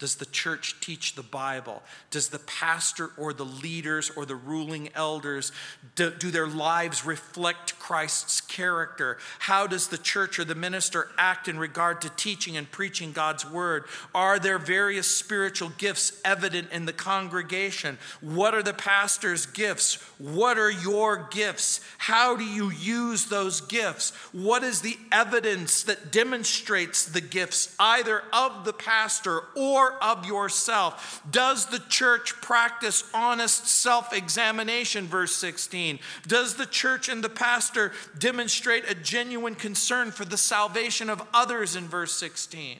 [0.02, 1.80] Does the church teach the Bible?
[2.10, 5.52] Does the pastor or the leaders or the ruling elders,
[5.94, 9.18] do, do, their lives reflect Christ's character?
[9.38, 13.48] How does the church or the minister act in regard to teaching and preaching God's
[13.48, 13.84] word?
[14.12, 17.96] Are there various spiritual gifts evident in the congregation?
[18.20, 20.02] What are the pastor's gifts?
[20.18, 21.80] What are your gifts?
[21.98, 24.10] How do you use those gifts?
[24.32, 31.22] What is the evidence that demonstrates the gifts either of the pastor or of yourself.
[31.30, 35.06] Does the church practice honest self examination?
[35.06, 35.98] Verse 16.
[36.26, 41.76] Does the church and the pastor demonstrate a genuine concern for the salvation of others?
[41.76, 42.78] In verse 16.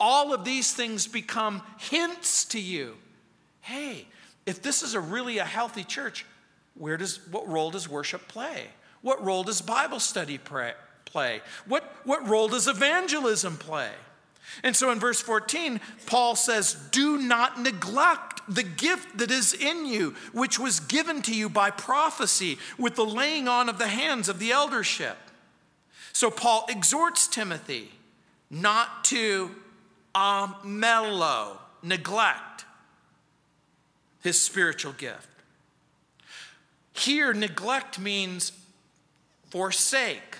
[0.00, 2.96] All of these things become hints to you.
[3.60, 4.06] Hey,
[4.46, 6.26] if this is a really a healthy church,
[6.74, 8.66] where does what role does worship play?
[9.02, 11.40] What role does Bible study play?
[11.66, 13.90] What, what role does evangelism play?
[14.62, 19.86] And so in verse 14, Paul says, Do not neglect the gift that is in
[19.86, 24.28] you, which was given to you by prophecy with the laying on of the hands
[24.28, 25.16] of the eldership.
[26.12, 27.90] So Paul exhorts Timothy
[28.50, 29.50] not to
[30.14, 32.66] um, ameleo, neglect
[34.22, 35.28] his spiritual gift.
[36.92, 38.52] Here, neglect means
[39.50, 40.38] forsake,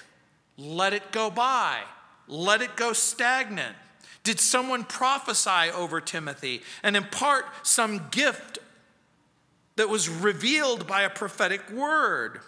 [0.58, 1.80] let it go by,
[2.28, 3.76] let it go stagnant.
[4.24, 8.58] Did someone prophesy over Timothy and impart some gift
[9.76, 12.40] that was revealed by a prophetic word?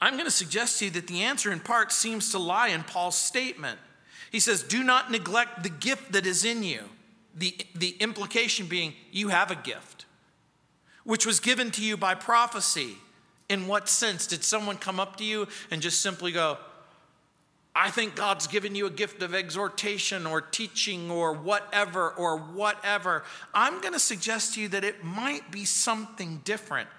[0.00, 2.84] I'm going to suggest to you that the answer in part seems to lie in
[2.84, 3.78] Paul's statement.
[4.30, 6.84] He says, Do not neglect the gift that is in you.
[7.36, 10.06] The, the implication being, you have a gift,
[11.04, 12.96] which was given to you by prophecy.
[13.48, 14.26] In what sense?
[14.28, 16.58] Did someone come up to you and just simply go,
[17.82, 23.24] I think God's given you a gift of exhortation or teaching or whatever or whatever.
[23.54, 26.90] I'm going to suggest to you that it might be something different.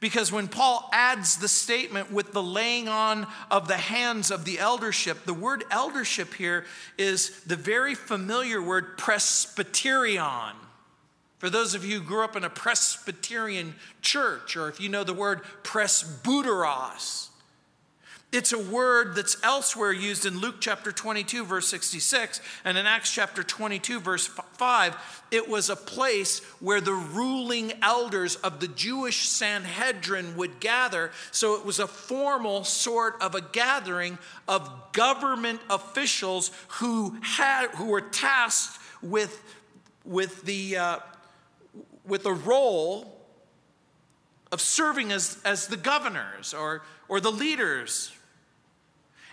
[0.00, 4.58] Because when Paul adds the statement with the laying on of the hands of the
[4.58, 6.64] eldership, the word eldership here
[6.98, 10.56] is the very familiar word presbyterion.
[11.38, 15.04] For those of you who grew up in a Presbyterian church, or if you know
[15.04, 17.28] the word presbyteros,
[18.32, 23.12] it's a word that's elsewhere used in Luke chapter 22, verse 66, and in Acts
[23.12, 25.26] chapter 22, verse 5.
[25.30, 31.10] It was a place where the ruling elders of the Jewish Sanhedrin would gather.
[31.30, 34.16] So it was a formal sort of a gathering
[34.48, 39.42] of government officials who, had, who were tasked with,
[40.06, 40.98] with, the, uh,
[42.06, 43.20] with the role
[44.50, 48.10] of serving as, as the governors or, or the leaders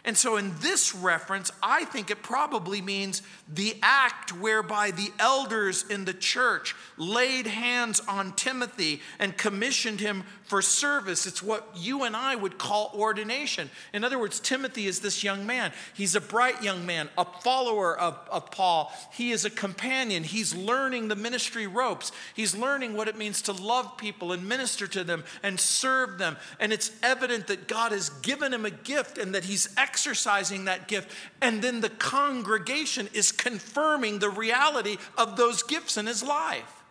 [0.06, 5.84] and so, in this reference, I think it probably means the act whereby the elders
[5.90, 11.28] in the church laid hands on Timothy and commissioned him for service.
[11.28, 13.70] It's what you and I would call ordination.
[13.94, 15.74] In other words, Timothy is this young man.
[15.94, 18.92] He's a bright young man, a follower of, of Paul.
[19.12, 20.24] He is a companion.
[20.24, 22.12] He's learning the ministry ropes.
[22.36, 26.38] He's learning what it means to love people and minister to them and serve them.
[26.60, 29.70] And it's evident that God has given him a gift and that he's
[30.00, 36.06] exercising that gift, and then the congregation is confirming the reality of those gifts in
[36.06, 36.84] his life.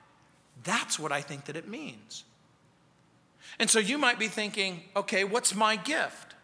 [0.63, 2.25] That's what I think that it means.
[3.59, 6.35] And so you might be thinking, okay, what's my gift?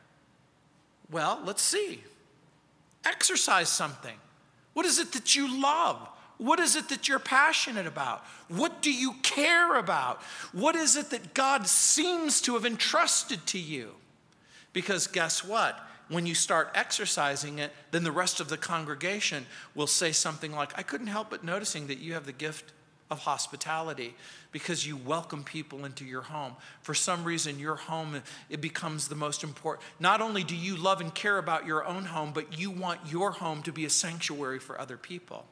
[1.10, 2.02] Well, let's see.
[3.04, 4.16] Exercise something.
[4.72, 5.98] What is it that you love?
[6.38, 8.24] What is it that you're passionate about?
[8.48, 10.22] What do you care about?
[10.52, 13.90] What is it that God seems to have entrusted to you?
[14.72, 15.78] Because guess what?
[16.08, 20.78] When you start exercising it, then the rest of the congregation will say something like,
[20.78, 22.72] I couldn't help but noticing that you have the gift
[23.10, 24.14] of hospitality
[24.52, 26.54] because you welcome people into your home.
[26.82, 29.86] For some reason, your home it becomes the most important.
[29.98, 33.30] Not only do you love and care about your own home, but you want your
[33.30, 35.46] home to be a sanctuary for other people.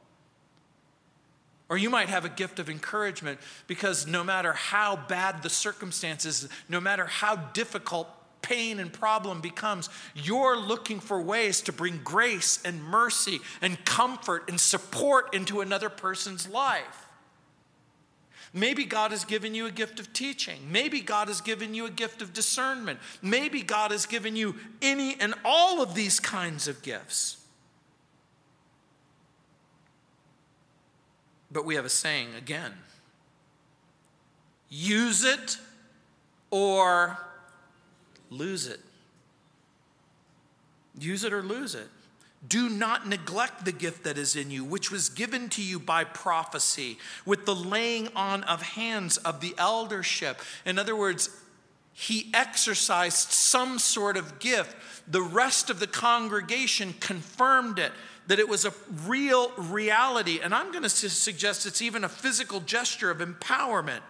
[1.69, 6.47] Or you might have a gift of encouragement because no matter how bad the circumstances,
[6.69, 8.07] no matter how difficult
[8.43, 14.47] pain and problem becomes, you're looking for ways to bring grace and mercy and comfort
[14.47, 17.07] and support into another person's life.
[18.53, 20.71] Maybe God has given you a gift of teaching.
[20.71, 22.99] Maybe God has given you a gift of discernment.
[23.23, 27.37] Maybe God has given you any and all of these kinds of gifts.
[31.51, 32.73] But we have a saying again
[34.69, 35.57] use it
[36.49, 37.17] or
[38.33, 38.79] lose it.
[40.99, 41.87] Use it or lose it.
[42.47, 46.03] Do not neglect the gift that is in you, which was given to you by
[46.03, 50.41] prophecy, with the laying on of hands of the eldership.
[50.65, 51.29] In other words,
[51.93, 54.75] he exercised some sort of gift.
[55.07, 57.93] The rest of the congregation confirmed it,
[58.27, 58.73] that it was a
[59.05, 60.39] real reality.
[60.43, 64.01] And I'm going to suggest it's even a physical gesture of empowerment.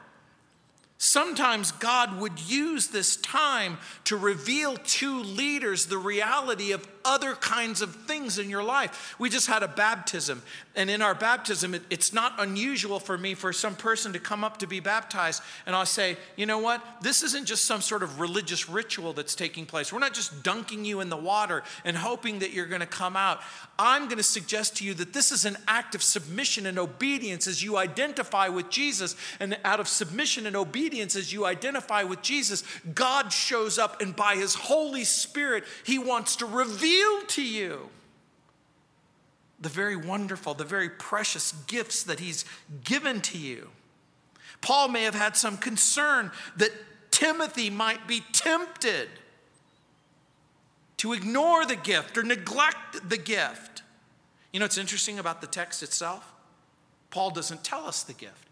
[1.05, 7.81] Sometimes God would use this time to reveal to leaders the reality of other kinds
[7.81, 9.15] of things in your life.
[9.19, 10.41] We just had a baptism,
[10.75, 14.43] and in our baptism, it, it's not unusual for me for some person to come
[14.43, 16.83] up to be baptized, and I'll say, you know what?
[17.01, 19.91] This isn't just some sort of religious ritual that's taking place.
[19.91, 23.17] We're not just dunking you in the water and hoping that you're going to come
[23.17, 23.41] out.
[23.77, 27.47] I'm going to suggest to you that this is an act of submission and obedience
[27.47, 32.21] as you identify with Jesus, and out of submission and obedience as you identify with
[32.21, 36.92] Jesus, God shows up, and by His Holy Spirit, He wants to reveal
[37.33, 37.89] to you
[39.59, 42.45] the very wonderful, the very precious gifts that He's
[42.83, 43.69] given to you.
[44.61, 46.71] Paul may have had some concern that
[47.11, 49.07] Timothy might be tempted
[50.97, 53.83] to ignore the gift or neglect the gift.
[54.51, 56.31] You know what's interesting about the text itself?
[57.09, 58.47] Paul doesn't tell us the gift.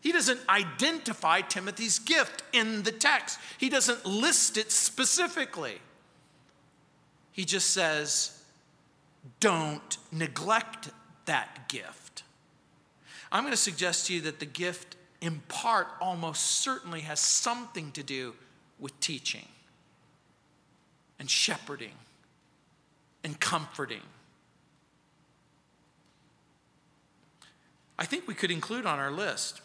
[0.00, 5.78] He doesn't identify Timothy's gift in the text, he doesn't list it specifically.
[7.36, 8.42] He just says,
[9.40, 10.88] don't neglect
[11.26, 12.22] that gift.
[13.30, 17.92] I'm going to suggest to you that the gift, in part, almost certainly has something
[17.92, 18.32] to do
[18.78, 19.46] with teaching
[21.18, 21.92] and shepherding
[23.22, 24.00] and comforting.
[27.98, 29.60] I think we could include on our list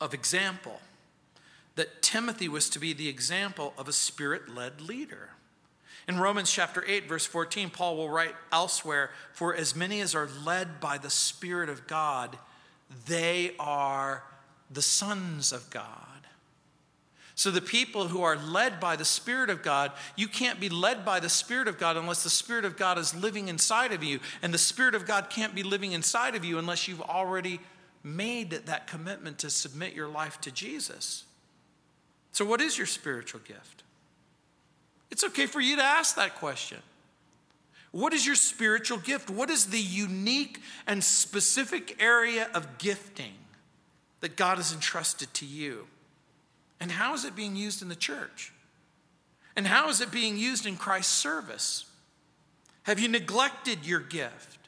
[0.00, 0.80] of example
[1.74, 5.28] that Timothy was to be the example of a spirit led leader.
[6.06, 10.28] In Romans chapter 8, verse 14, Paul will write elsewhere For as many as are
[10.44, 12.38] led by the Spirit of God,
[13.06, 14.24] they are
[14.70, 15.98] the sons of God.
[17.36, 21.04] So, the people who are led by the Spirit of God, you can't be led
[21.04, 24.20] by the Spirit of God unless the Spirit of God is living inside of you.
[24.40, 27.60] And the Spirit of God can't be living inside of you unless you've already
[28.04, 31.24] made that commitment to submit your life to Jesus.
[32.30, 33.83] So, what is your spiritual gift?
[35.14, 36.78] It's okay for you to ask that question.
[37.92, 39.30] What is your spiritual gift?
[39.30, 43.34] What is the unique and specific area of gifting
[44.22, 45.86] that God has entrusted to you?
[46.80, 48.52] And how is it being used in the church?
[49.54, 51.84] And how is it being used in Christ's service?
[52.82, 54.58] Have you neglected your gift?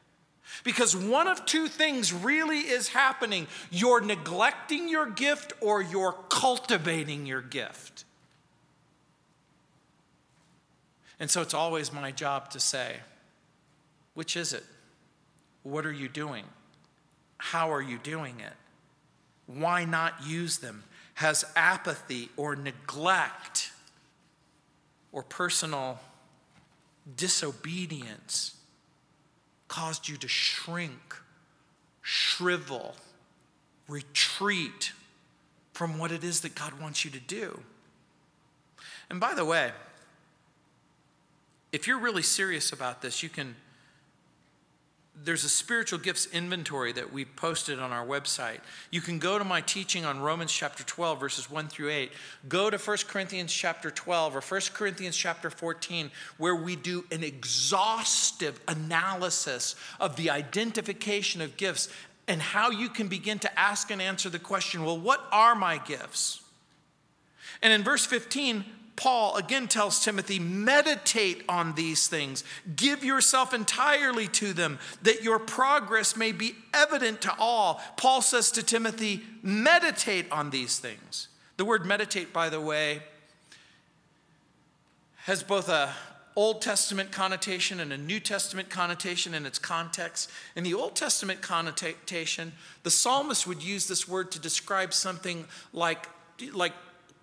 [0.63, 7.27] Because one of two things really is happening you're neglecting your gift or you're cultivating
[7.27, 8.05] your gift.
[11.19, 12.97] And so it's always my job to say,
[14.15, 14.65] which is it?
[15.63, 16.45] What are you doing?
[17.39, 18.53] How are you doing it?
[19.47, 20.85] Why not use them?
[21.15, 23.71] Has apathy or neglect
[25.13, 25.99] or personal
[27.17, 28.57] disobedience
[29.69, 31.17] caused you to shrink,
[32.03, 32.95] shrivel,
[33.89, 34.93] retreat
[35.73, 37.61] from what it is that God wants you to do?
[39.09, 39.73] And by the way,
[41.73, 43.57] if you're really serious about this, you can
[45.25, 48.59] there's a spiritual gifts inventory that we posted on our website.
[48.91, 52.13] You can go to my teaching on Romans chapter 12, verses 1 through 8.
[52.49, 57.25] Go to 1 Corinthians chapter 12 or 1 Corinthians chapter 14, where we do an
[57.25, 61.89] exhaustive analysis of the identification of gifts
[62.29, 65.79] and how you can begin to ask and answer the question well, what are my
[65.79, 66.43] gifts?
[67.63, 68.67] And in verse 15,
[68.97, 72.43] Paul again tells Timothy, meditate on these things,
[72.75, 77.81] give yourself entirely to them, that your progress may be evident to all.
[77.99, 81.29] Paul says to Timothy, meditate on these things.
[81.59, 83.03] The word meditate, by the way,
[85.25, 85.93] has both a
[86.37, 90.31] Old Testament connotation and a New Testament connotation in its context.
[90.55, 96.07] In the Old Testament connotation, the psalmist would use this word to describe something like,
[96.53, 96.75] like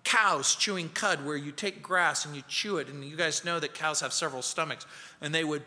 [0.04, 2.88] cows chewing cud, where you take grass and you chew it.
[2.88, 4.86] And you guys know that cows have several stomachs.
[5.20, 5.62] And they would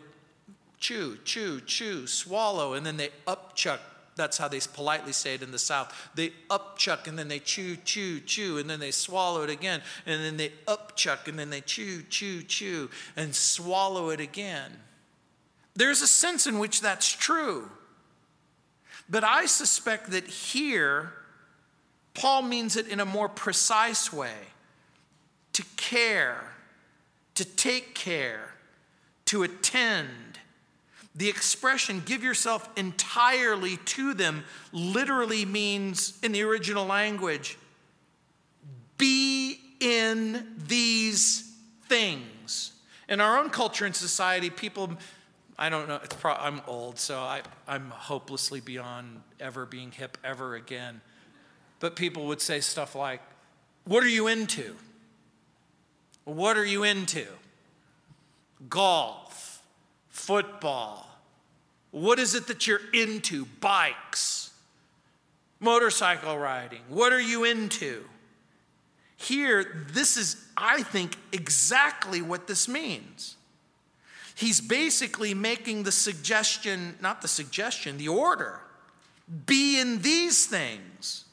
[0.78, 3.80] chew, chew, chew, swallow, and then they upchuck.
[4.16, 6.10] That's how they politely say it in the South.
[6.14, 9.80] They upchuck and then they chew, chew, chew, and then they swallow it again.
[10.06, 14.72] And then they upchuck and then they chew, chew, chew, and swallow it again.
[15.76, 17.70] There's a sense in which that's true.
[19.08, 21.12] But I suspect that here,
[22.18, 24.34] Paul means it in a more precise way
[25.52, 26.52] to care,
[27.36, 28.54] to take care,
[29.26, 30.40] to attend.
[31.14, 37.56] The expression, give yourself entirely to them, literally means in the original language,
[38.96, 41.52] be in these
[41.88, 42.72] things.
[43.08, 44.90] In our own culture and society, people,
[45.56, 50.56] I don't know, pro- I'm old, so I, I'm hopelessly beyond ever being hip ever
[50.56, 51.00] again.
[51.80, 53.20] But people would say stuff like,
[53.84, 54.74] What are you into?
[56.24, 57.26] What are you into?
[58.68, 59.62] Golf,
[60.08, 61.06] football.
[61.90, 63.46] What is it that you're into?
[63.60, 64.50] Bikes,
[65.58, 66.82] motorcycle riding.
[66.88, 68.04] What are you into?
[69.16, 73.36] Here, this is, I think, exactly what this means.
[74.34, 78.60] He's basically making the suggestion, not the suggestion, the order
[79.46, 81.24] be in these things.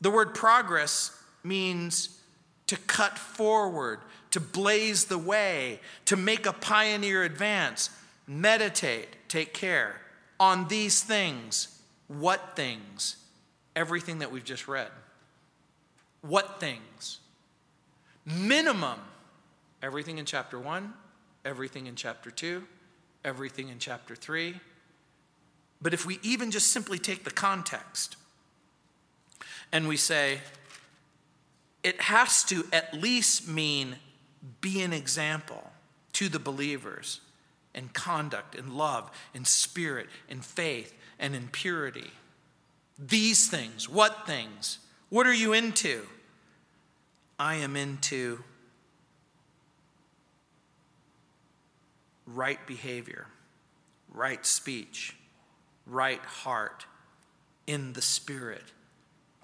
[0.00, 2.20] The word progress means
[2.66, 7.90] to cut forward, to blaze the way, to make a pioneer advance.
[8.26, 10.00] Meditate, take care
[10.38, 11.82] on these things.
[12.08, 13.16] What things?
[13.76, 14.90] Everything that we've just read.
[16.22, 17.18] What things?
[18.24, 18.98] Minimum,
[19.82, 20.92] everything in chapter 1,
[21.44, 22.64] everything in chapter 2,
[23.24, 24.54] everything in chapter 3.
[25.82, 28.16] But if we even just simply take the context,
[29.72, 30.38] and we say,
[31.82, 33.96] it has to at least mean
[34.60, 35.70] be an example
[36.14, 37.20] to the believers
[37.74, 42.10] in conduct, in love, in spirit, in faith, and in purity.
[42.98, 44.78] These things, what things?
[45.08, 46.06] What are you into?
[47.38, 48.42] I am into
[52.26, 53.26] right behavior,
[54.12, 55.16] right speech,
[55.86, 56.86] right heart,
[57.66, 58.64] in the spirit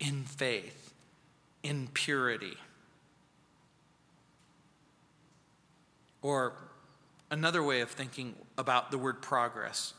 [0.01, 0.93] in faith,
[1.63, 2.57] in purity.
[6.23, 6.55] Or
[7.31, 9.95] another way of thinking about the word progress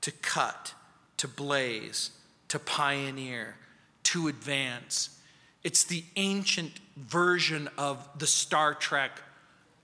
[0.00, 0.74] to cut,
[1.16, 2.10] to blaze,
[2.48, 3.56] to pioneer,
[4.04, 5.18] to advance.
[5.62, 9.22] It's the ancient version of the Star Trek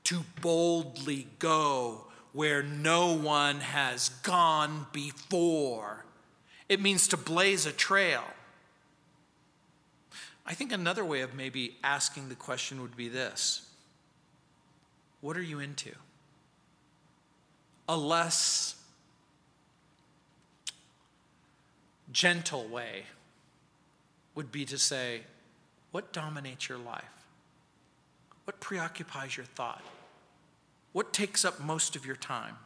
[0.05, 6.05] to boldly go where no one has gone before.
[6.69, 8.23] It means to blaze a trail.
[10.51, 13.63] I think another way of maybe asking the question would be this
[15.21, 15.93] What are you into?
[17.89, 18.75] A less
[22.11, 23.05] gentle way
[24.35, 25.21] would be to say,
[25.93, 27.05] What dominates your life?
[28.43, 29.85] What preoccupies your thought?
[30.93, 32.57] What takes up most of your time?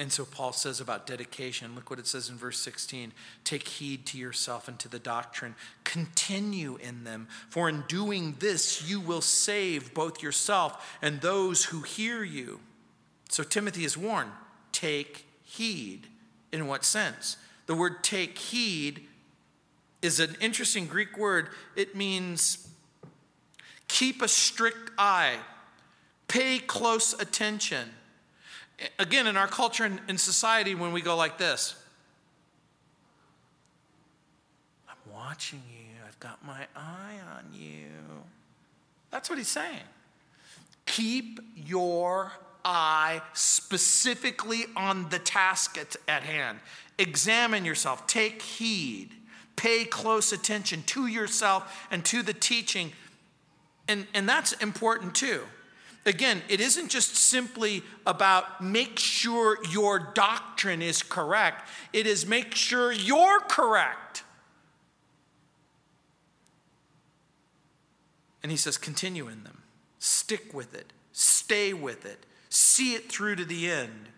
[0.00, 4.06] And so Paul says about dedication, look what it says in verse 16 take heed
[4.06, 9.20] to yourself and to the doctrine, continue in them, for in doing this you will
[9.20, 12.60] save both yourself and those who hear you.
[13.28, 14.30] So Timothy is warned
[14.70, 16.06] take heed.
[16.52, 17.36] In what sense?
[17.66, 19.06] The word take heed
[20.00, 21.48] is an interesting Greek word.
[21.74, 22.68] It means
[23.88, 25.38] keep a strict eye,
[26.28, 27.90] pay close attention
[28.98, 31.74] again, in our culture and in society, when we go like this
[34.88, 37.86] I'm watching you, I've got my eye on you.
[39.10, 39.80] That's what he's saying.
[40.86, 42.32] keep your
[42.64, 46.58] eye specifically on the task at, at hand.
[46.98, 49.10] Examine yourself, take heed,
[49.56, 52.92] pay close attention to yourself and to the teaching.
[53.86, 55.42] And, and that's important too.
[56.06, 62.54] Again, it isn't just simply about make sure your doctrine is correct, it is make
[62.54, 64.22] sure you're correct.
[68.42, 69.62] And he says, continue in them,
[69.98, 74.08] stick with it, stay with it, see it through to the end.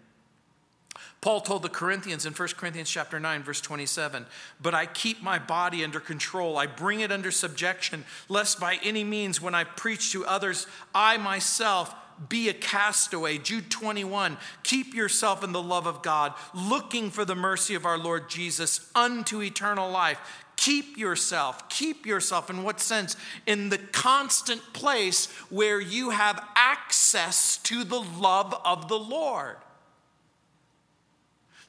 [1.21, 4.27] Paul told the Corinthians in 1 Corinthians chapter 9 verse 27,
[4.61, 6.57] "But I keep my body under control.
[6.57, 11.19] I bring it under subjection, lest by any means when I preach to others, I
[11.19, 11.95] myself
[12.29, 17.35] be a castaway." Jude 21, "Keep yourself in the love of God, looking for the
[17.35, 20.19] mercy of our Lord Jesus unto eternal life."
[20.57, 23.17] Keep yourself, keep yourself in what sense?
[23.47, 29.57] In the constant place where you have access to the love of the Lord.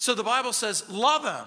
[0.02, 1.46] So the Bible says, love him.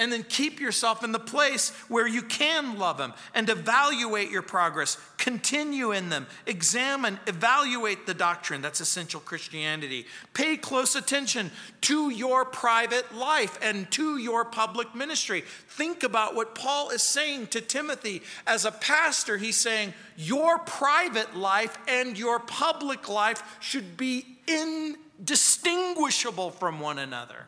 [0.00, 4.42] And then keep yourself in the place where you can love them and evaluate your
[4.42, 4.96] progress.
[5.18, 6.26] Continue in them.
[6.46, 8.60] Examine, evaluate the doctrine.
[8.60, 10.06] That's essential Christianity.
[10.34, 15.44] Pay close attention to your private life and to your public ministry.
[15.68, 18.22] Think about what Paul is saying to Timothy.
[18.48, 24.96] As a pastor, he's saying, Your private life and your public life should be in
[25.22, 27.46] distinguishable from one another.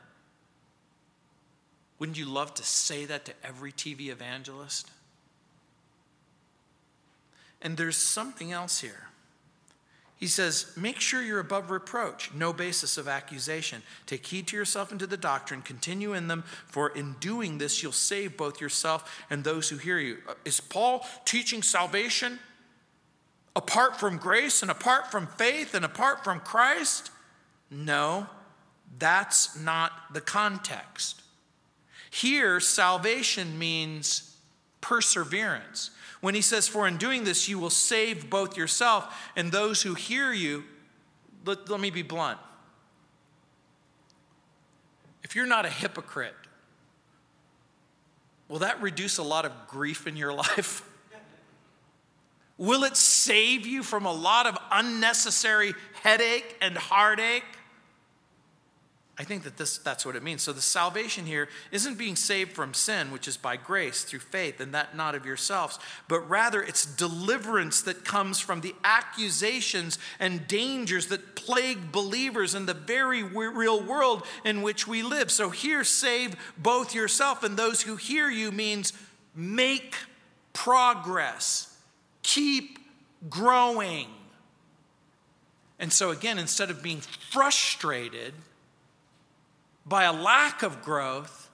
[1.98, 4.90] Wouldn't you love to say that to every TV evangelist?
[7.62, 9.10] And there's something else here.
[10.16, 13.82] He says, Make sure you're above reproach, no basis of accusation.
[14.06, 17.82] Take heed to yourself and to the doctrine, continue in them, for in doing this,
[17.82, 20.18] you'll save both yourself and those who hear you.
[20.28, 22.38] Uh, is Paul teaching salvation
[23.56, 27.10] apart from grace and apart from faith and apart from Christ?
[27.70, 28.26] No,
[28.98, 31.22] that's not the context.
[32.10, 34.36] Here, salvation means
[34.80, 35.90] perseverance.
[36.20, 39.94] When he says, For in doing this, you will save both yourself and those who
[39.94, 40.64] hear you,
[41.44, 42.38] let, let me be blunt.
[45.22, 46.34] If you're not a hypocrite,
[48.48, 50.82] will that reduce a lot of grief in your life?
[52.58, 57.44] Will it save you from a lot of unnecessary headache and heartache?
[59.18, 60.40] I think that this, that's what it means.
[60.40, 64.60] So the salvation here isn't being saved from sin, which is by grace through faith,
[64.60, 70.48] and that not of yourselves, but rather it's deliverance that comes from the accusations and
[70.48, 75.30] dangers that plague believers in the very real world in which we live.
[75.30, 78.94] So here, save both yourself and those who hear you means
[79.34, 79.96] make
[80.54, 81.76] progress,
[82.22, 82.78] keep
[83.28, 84.08] growing.
[85.78, 87.00] And so, again, instead of being
[87.30, 88.34] frustrated,
[89.86, 91.50] by a lack of growth,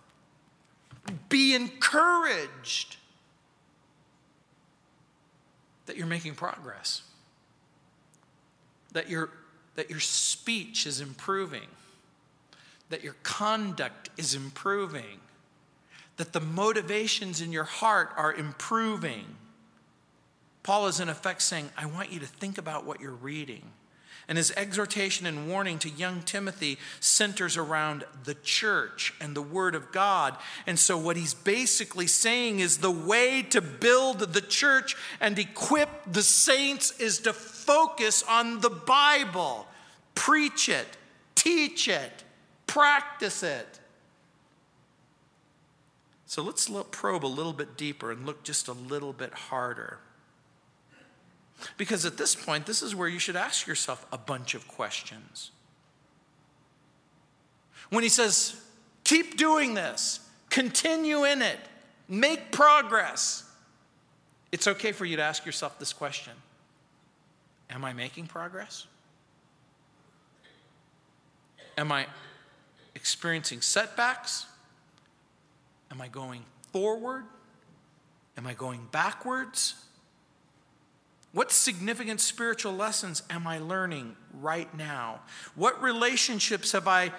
[1.29, 2.97] be encouraged
[5.87, 7.03] that you're making progress,
[8.93, 9.31] that your,
[9.77, 11.69] that your speech is improving,
[12.91, 15.21] that your conduct is improving,
[16.17, 19.25] that the motivations in your heart are improving.
[20.63, 23.63] Paul is in effect saying, I want you to think about what you're reading.
[24.29, 29.77] And his exhortation and warning to young Timothy centers around the church and the Word
[29.77, 30.37] of God.
[30.67, 36.13] And so, what he's basically saying is the way to build the church and equip
[36.13, 39.69] the saints is to focus on the Bible,
[40.17, 40.89] preach it,
[41.37, 42.25] teach it,
[42.67, 43.79] practice it.
[46.27, 50.01] So, let's look, probe a little bit deeper and look just a little bit harder.
[51.77, 55.51] Because at this point, this is where you should ask yourself a bunch of questions.
[57.91, 58.61] When he says,
[59.05, 61.59] keep doing this, continue in it,
[62.09, 63.45] make progress,
[64.53, 66.33] it's okay for you to ask yourself this question
[67.71, 68.87] Am I making progress?
[71.79, 72.07] Am I
[72.95, 74.47] experiencing setbacks?
[75.91, 76.43] Am I going
[76.73, 77.25] forward?
[78.37, 79.75] Am I going backwards?
[81.37, 85.21] What significant spiritual lessons am I learning right now?
[85.55, 87.13] What relationships have I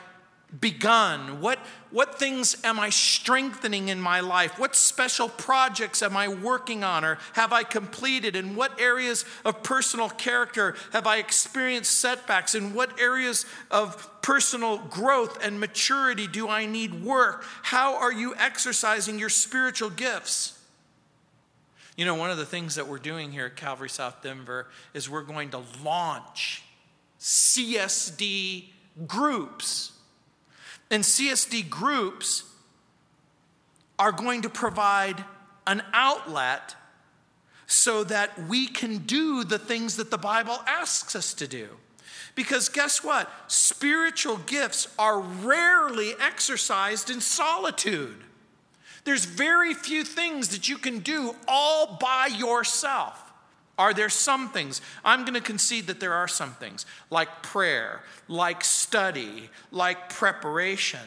[0.59, 1.39] begun?
[1.39, 1.59] What,
[1.91, 4.57] what things am I strengthening in my life?
[4.57, 8.35] What special projects am I working on or have I completed?
[8.35, 12.55] In what areas of personal character have I experienced setbacks?
[12.55, 17.45] In what areas of personal growth and maturity do I need work?
[17.61, 20.56] How are you exercising your spiritual gifts?
[21.97, 25.09] You know, one of the things that we're doing here at Calvary South Denver is
[25.09, 26.63] we're going to launch
[27.19, 28.65] CSD
[29.07, 29.93] groups.
[30.91, 32.43] And CSD groups
[33.97, 35.25] are going to provide
[35.65, 36.75] an outlet
[37.65, 41.67] so that we can do the things that the Bible asks us to do.
[42.35, 43.27] Because guess what?
[43.47, 48.23] Spiritual gifts are rarely exercised in solitude.
[49.07, 53.31] There's very few things that you can do all by yourself.
[53.77, 54.81] Are there some things?
[55.05, 60.99] I'm going to concede that there are some things, like prayer, like study, like preparation.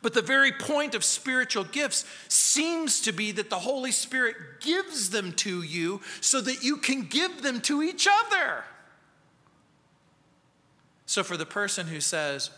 [0.00, 5.10] But the very point of spiritual gifts seems to be that the Holy Spirit gives
[5.10, 8.64] them to you so that you can give them to each other.
[11.04, 12.48] So, for the person who says,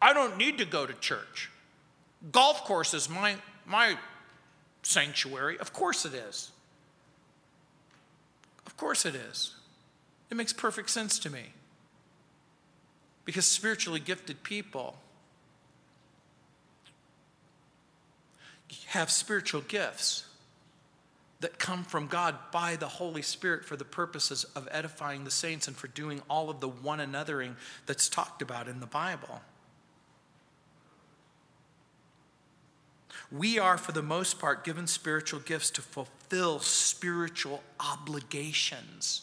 [0.00, 1.50] I don't need to go to church,
[2.32, 3.36] golf course is my,
[3.66, 3.96] my
[4.82, 6.50] sanctuary, of course it is.
[8.66, 9.54] Of course it is.
[10.30, 11.52] It makes perfect sense to me.
[13.24, 14.96] Because spiritually gifted people
[18.88, 20.24] have spiritual gifts
[21.40, 25.68] that come from God by the Holy Spirit for the purposes of edifying the saints
[25.68, 27.54] and for doing all of the one anothering
[27.84, 29.40] that's talked about in the Bible.
[33.30, 39.22] We are, for the most part, given spiritual gifts to fulfill spiritual obligations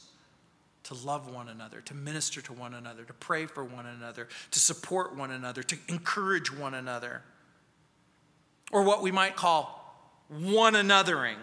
[0.84, 4.60] to love one another, to minister to one another, to pray for one another, to
[4.60, 7.22] support one another, to encourage one another.
[8.72, 9.80] Or what we might call
[10.28, 11.38] one anothering.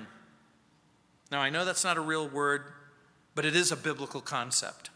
[1.31, 2.65] Now, I know that's not a real word,
[3.35, 4.91] but it is a biblical concept.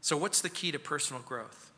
[0.00, 1.70] So, what's the key to personal growth?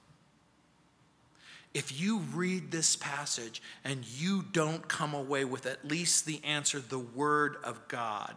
[1.77, 6.81] If you read this passage and you don't come away with at least the answer,
[6.81, 8.35] the Word of God,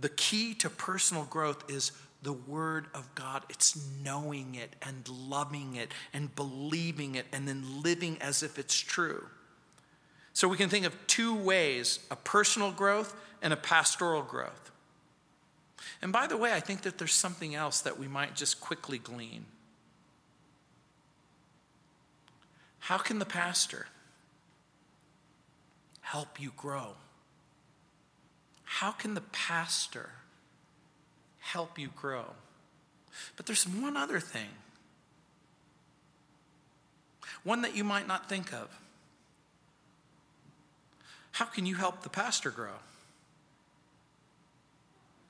[0.00, 1.92] the key to personal growth is
[2.22, 3.42] the Word of God.
[3.50, 8.78] It's knowing it and loving it and believing it and then living as if it's
[8.78, 9.26] true.
[10.32, 14.70] So we can think of two ways a personal growth and a pastoral growth.
[16.00, 18.96] And by the way, I think that there's something else that we might just quickly
[18.96, 19.44] glean.
[22.86, 23.88] How can the pastor
[26.02, 26.94] help you grow?
[28.62, 30.10] How can the pastor
[31.40, 32.26] help you grow?
[33.36, 34.50] But there's one other thing,
[37.42, 38.68] one that you might not think of.
[41.32, 42.78] How can you help the pastor grow?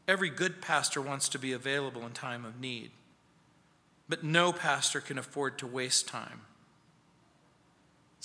[0.06, 2.90] Every good pastor wants to be available in time of need,
[4.10, 6.42] but no pastor can afford to waste time.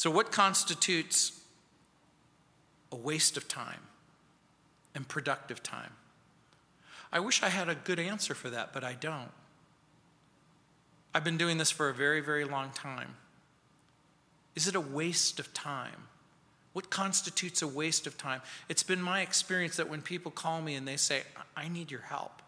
[0.01, 1.39] So, what constitutes
[2.91, 3.81] a waste of time
[4.95, 5.91] and productive time?
[7.13, 9.29] I wish I had a good answer for that, but I don't.
[11.13, 13.13] I've been doing this for a very, very long time.
[14.55, 16.07] Is it a waste of time?
[16.73, 18.41] What constitutes a waste of time?
[18.69, 21.21] It's been my experience that when people call me and they say,
[21.55, 22.41] I need your help,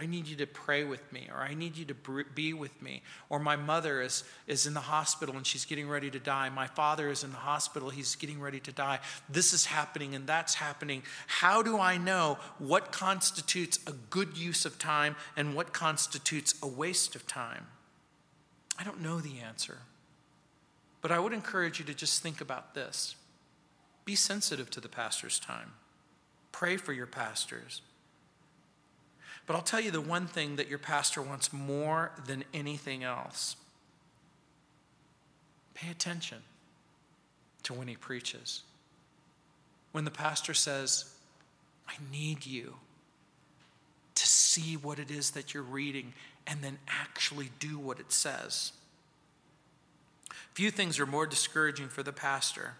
[0.00, 3.02] I need you to pray with me, or I need you to be with me.
[3.28, 6.48] Or my mother is, is in the hospital and she's getting ready to die.
[6.48, 9.00] My father is in the hospital, he's getting ready to die.
[9.28, 11.02] This is happening and that's happening.
[11.26, 16.66] How do I know what constitutes a good use of time and what constitutes a
[16.66, 17.66] waste of time?
[18.78, 19.80] I don't know the answer.
[21.02, 23.16] But I would encourage you to just think about this
[24.06, 25.72] be sensitive to the pastor's time,
[26.52, 27.82] pray for your pastors.
[29.50, 33.56] But I'll tell you the one thing that your pastor wants more than anything else
[35.74, 36.38] pay attention
[37.64, 38.62] to when he preaches.
[39.90, 41.16] When the pastor says,
[41.88, 42.76] I need you
[44.14, 46.12] to see what it is that you're reading
[46.46, 48.70] and then actually do what it says.
[50.54, 52.74] Few things are more discouraging for the pastor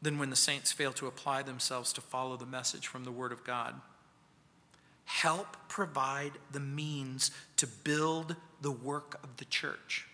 [0.00, 3.30] than when the saints fail to apply themselves to follow the message from the Word
[3.30, 3.74] of God
[5.08, 10.06] help provide the means to build the work of the church.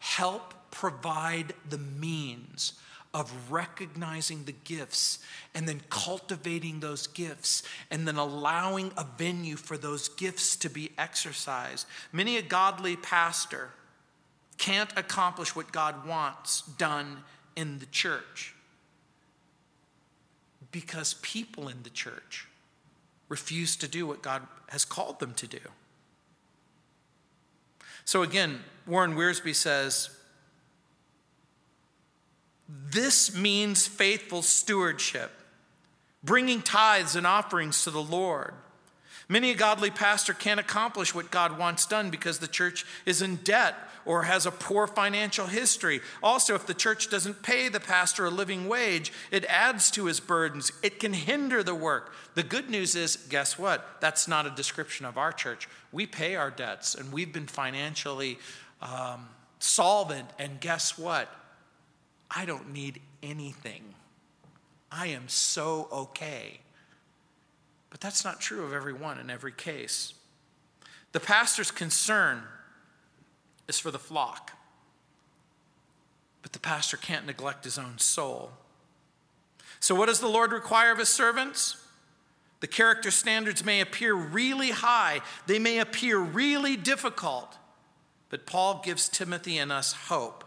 [0.00, 2.72] Help provide the means
[3.14, 5.20] of recognizing the gifts
[5.54, 7.62] and then cultivating those gifts
[7.92, 11.86] and then allowing a venue for those gifts to be exercised.
[12.12, 13.70] Many a godly pastor
[14.58, 17.22] can't accomplish what God wants done
[17.54, 18.52] in the church
[20.72, 22.48] because people in the church
[23.30, 25.60] refuse to do what God has called them to do.
[28.04, 30.10] So again, Warren Wiersbe says
[32.68, 35.30] This means faithful stewardship,
[36.22, 38.52] bringing tithes and offerings to the Lord.
[39.28, 43.36] Many a godly pastor can't accomplish what God wants done because the church is in
[43.36, 46.00] debt or has a poor financial history.
[46.22, 50.20] Also, if the church doesn't pay the pastor a living wage, it adds to his
[50.20, 50.72] burdens.
[50.82, 52.14] It can hinder the work.
[52.34, 54.00] The good news is guess what?
[54.00, 55.68] That's not a description of our church.
[55.92, 58.38] We pay our debts and we've been financially
[58.80, 59.28] um,
[59.58, 60.28] solvent.
[60.38, 61.28] And guess what?
[62.30, 63.82] I don't need anything.
[64.90, 66.60] I am so okay.
[67.90, 70.14] But that's not true of everyone in every case.
[71.12, 72.42] The pastor's concern
[73.70, 74.52] is for the flock,
[76.42, 78.50] but the pastor can't neglect his own soul.
[79.78, 81.76] So, what does the Lord require of his servants?
[82.60, 87.56] The character standards may appear really high, they may appear really difficult,
[88.28, 90.44] but Paul gives Timothy and us hope.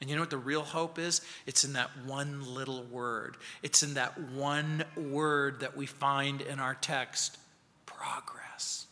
[0.00, 1.20] And you know what the real hope is?
[1.46, 3.36] It's in that one little word.
[3.62, 7.36] It's in that one word that we find in our text
[7.84, 8.86] progress.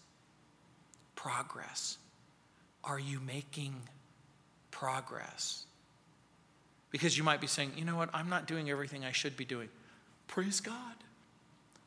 [1.14, 1.96] Progress.
[2.88, 3.74] Are you making
[4.70, 5.64] progress?
[6.90, 9.44] Because you might be saying, you know what, I'm not doing everything I should be
[9.44, 9.68] doing.
[10.26, 10.74] Praise God.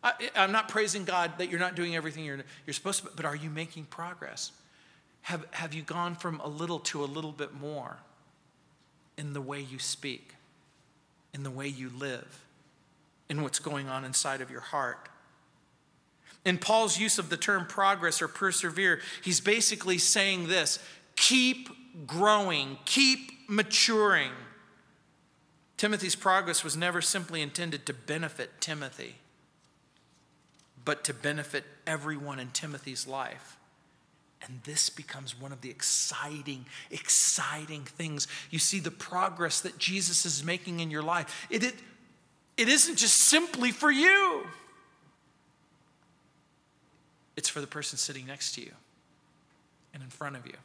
[0.04, 3.26] I, am not praising God that you're not doing everything you're, you're supposed to, but
[3.26, 4.52] are you making progress?
[5.24, 7.98] Have, have you gone from a little to a little bit more?
[9.22, 10.34] in the way you speak,
[11.34, 12.44] in the way you live,
[13.30, 15.10] in what's going on inside of your heart.
[16.44, 20.80] In Paul's use of the term progress or persevere, he's basically saying this
[21.16, 21.70] keep
[22.08, 24.32] growing, keep maturing.
[25.78, 29.16] Timothy's progress was never simply intended to benefit Timothy,
[30.84, 33.58] but to benefit everyone in Timothy's life.
[34.44, 38.28] And this becomes one of the exciting, exciting things.
[38.50, 41.48] You see the progress that Jesus is making in your life.
[41.50, 41.76] It, it,
[42.58, 44.44] it isn't just simply for you,
[47.36, 48.72] it's for the person sitting next to you,
[49.94, 50.58] and in front of you,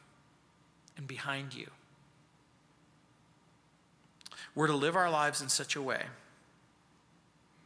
[0.97, 1.67] and behind you.
[4.55, 6.03] We're to live our lives in such a way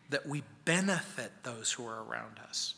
[0.10, 2.76] that we benefit those who are around us.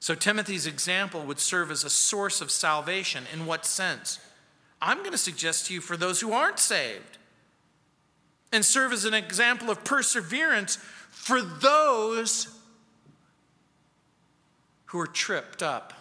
[0.00, 3.24] So, Timothy's example would serve as a source of salvation.
[3.32, 4.18] In what sense?
[4.82, 7.18] I'm going to suggest to you for those who aren't saved,
[8.52, 10.76] and serve as an example of perseverance
[11.10, 12.55] for those
[14.86, 15.92] who are tripped up,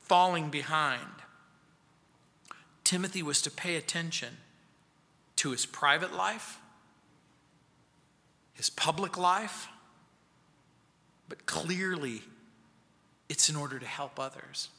[0.00, 1.02] falling behind.
[2.84, 4.38] Timothy was to pay attention
[5.36, 6.58] to his private life,
[8.54, 9.68] his public life,
[11.28, 12.22] but clearly
[13.28, 14.70] it's in order to help others.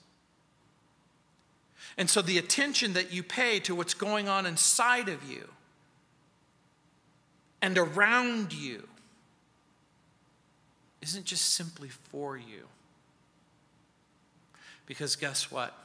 [1.98, 5.48] And so the attention that you pay to what's going on inside of you
[7.62, 8.88] and around you
[11.02, 12.66] isn't just simply for you.
[14.90, 15.78] Because guess what?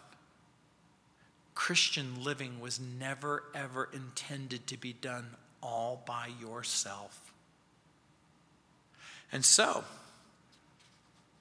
[1.55, 5.27] Christian living was never, ever intended to be done
[5.63, 7.33] all by yourself.
[9.31, 9.85] And so,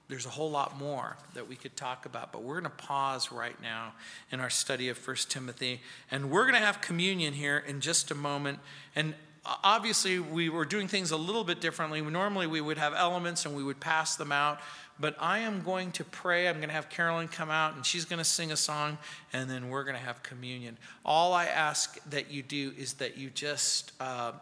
[0.08, 3.32] there's a whole lot more that we could talk about, but we're going to pause
[3.32, 3.94] right now
[4.30, 8.10] in our study of 1 Timothy, and we're going to have communion here in just
[8.10, 8.58] a moment.
[8.94, 9.14] And
[9.62, 12.02] obviously, we were doing things a little bit differently.
[12.02, 14.60] Normally, we would have elements and we would pass them out,
[14.98, 16.48] but I am going to pray.
[16.48, 18.98] I'm going to have Carolyn come out, and she's going to sing a song,
[19.32, 20.78] and then we're going to have communion.
[21.04, 24.32] All I ask that you do is that you just uh,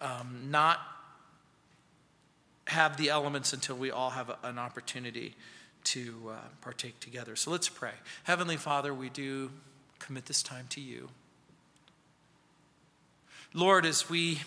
[0.00, 0.80] um, not
[2.68, 5.34] have the elements until we all have an opportunity
[5.84, 7.36] to uh, partake together.
[7.36, 7.92] So let's pray.
[8.24, 9.50] Heavenly Father, we do
[9.98, 11.08] commit this time to you.
[13.54, 14.40] Lord, as we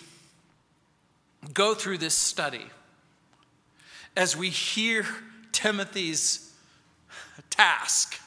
[1.54, 2.66] go through this study,
[4.16, 5.06] as we hear
[5.52, 6.54] Timothy's
[7.50, 8.20] task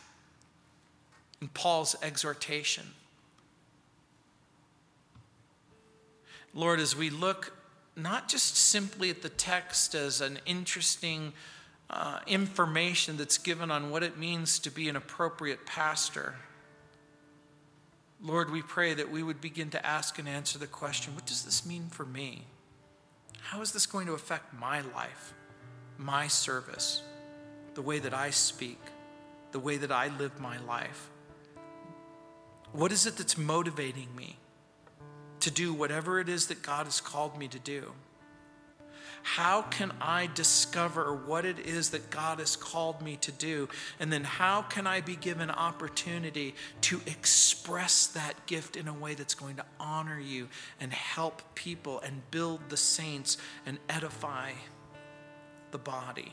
[1.41, 2.85] and Paul's exhortation,
[6.55, 7.53] Lord, as we look
[7.97, 11.33] not just simply at the text as an interesting
[11.91, 16.37] uh, information that's given on what it means to be an appropriate pastor.
[18.23, 21.45] Lord, we pray that we would begin to ask and answer the question what does
[21.45, 22.45] this mean for me?
[23.41, 25.35] How is this going to affect my life,
[26.03, 27.03] my service,
[27.75, 28.81] the way that I speak,
[29.53, 31.11] the way that I live my life?
[32.73, 34.39] What is it that's motivating me?
[35.43, 37.93] to do whatever it is that God has called me to do?
[39.25, 43.69] How can I discover what it is that God has called me to do?
[44.01, 49.15] And then how can I be given opportunity to express that gift in a way
[49.15, 50.49] that's going to honor you
[50.81, 53.37] and help people and build the saints
[53.67, 54.53] and edify
[55.73, 56.33] the body?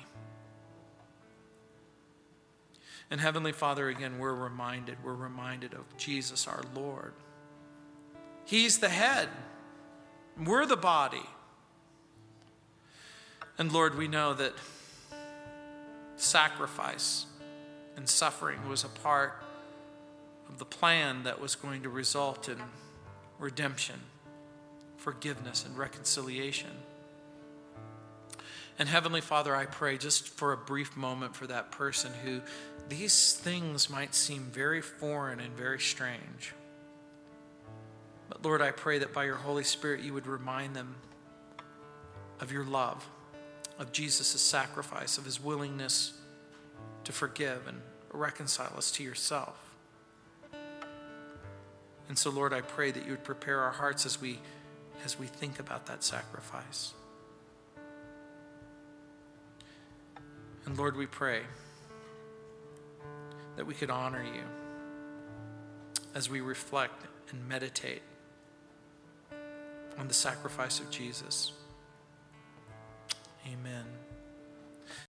[3.12, 7.14] And Heavenly Father, again, we're reminded, we're reminded of Jesus our Lord.
[8.46, 9.30] He's the head,
[10.44, 11.26] we're the body.
[13.58, 14.54] And Lord, we know that
[16.16, 17.26] sacrifice
[17.98, 19.44] and suffering was a part
[20.48, 22.58] of the plan that was going to result in
[23.38, 24.00] redemption,
[24.98, 26.72] forgiveness, and reconciliation.
[28.80, 32.40] And Heavenly Father, I pray just for a brief moment for that person who
[32.88, 36.54] these things might seem very foreign and very strange.
[38.30, 40.96] But Lord, I pray that by your Holy Spirit you would remind them
[42.40, 43.06] of your love,
[43.78, 46.14] of Jesus' sacrifice, of his willingness
[47.04, 47.82] to forgive and
[48.14, 49.58] reconcile us to yourself.
[52.08, 54.40] And so, Lord, I pray that you would prepare our hearts as we,
[55.04, 56.94] as we think about that sacrifice.
[60.70, 61.42] And Lord, we pray
[63.56, 64.44] that we could honor you
[66.14, 68.04] as we reflect and meditate
[69.98, 71.54] on the sacrifice of Jesus.
[73.52, 73.86] Amen.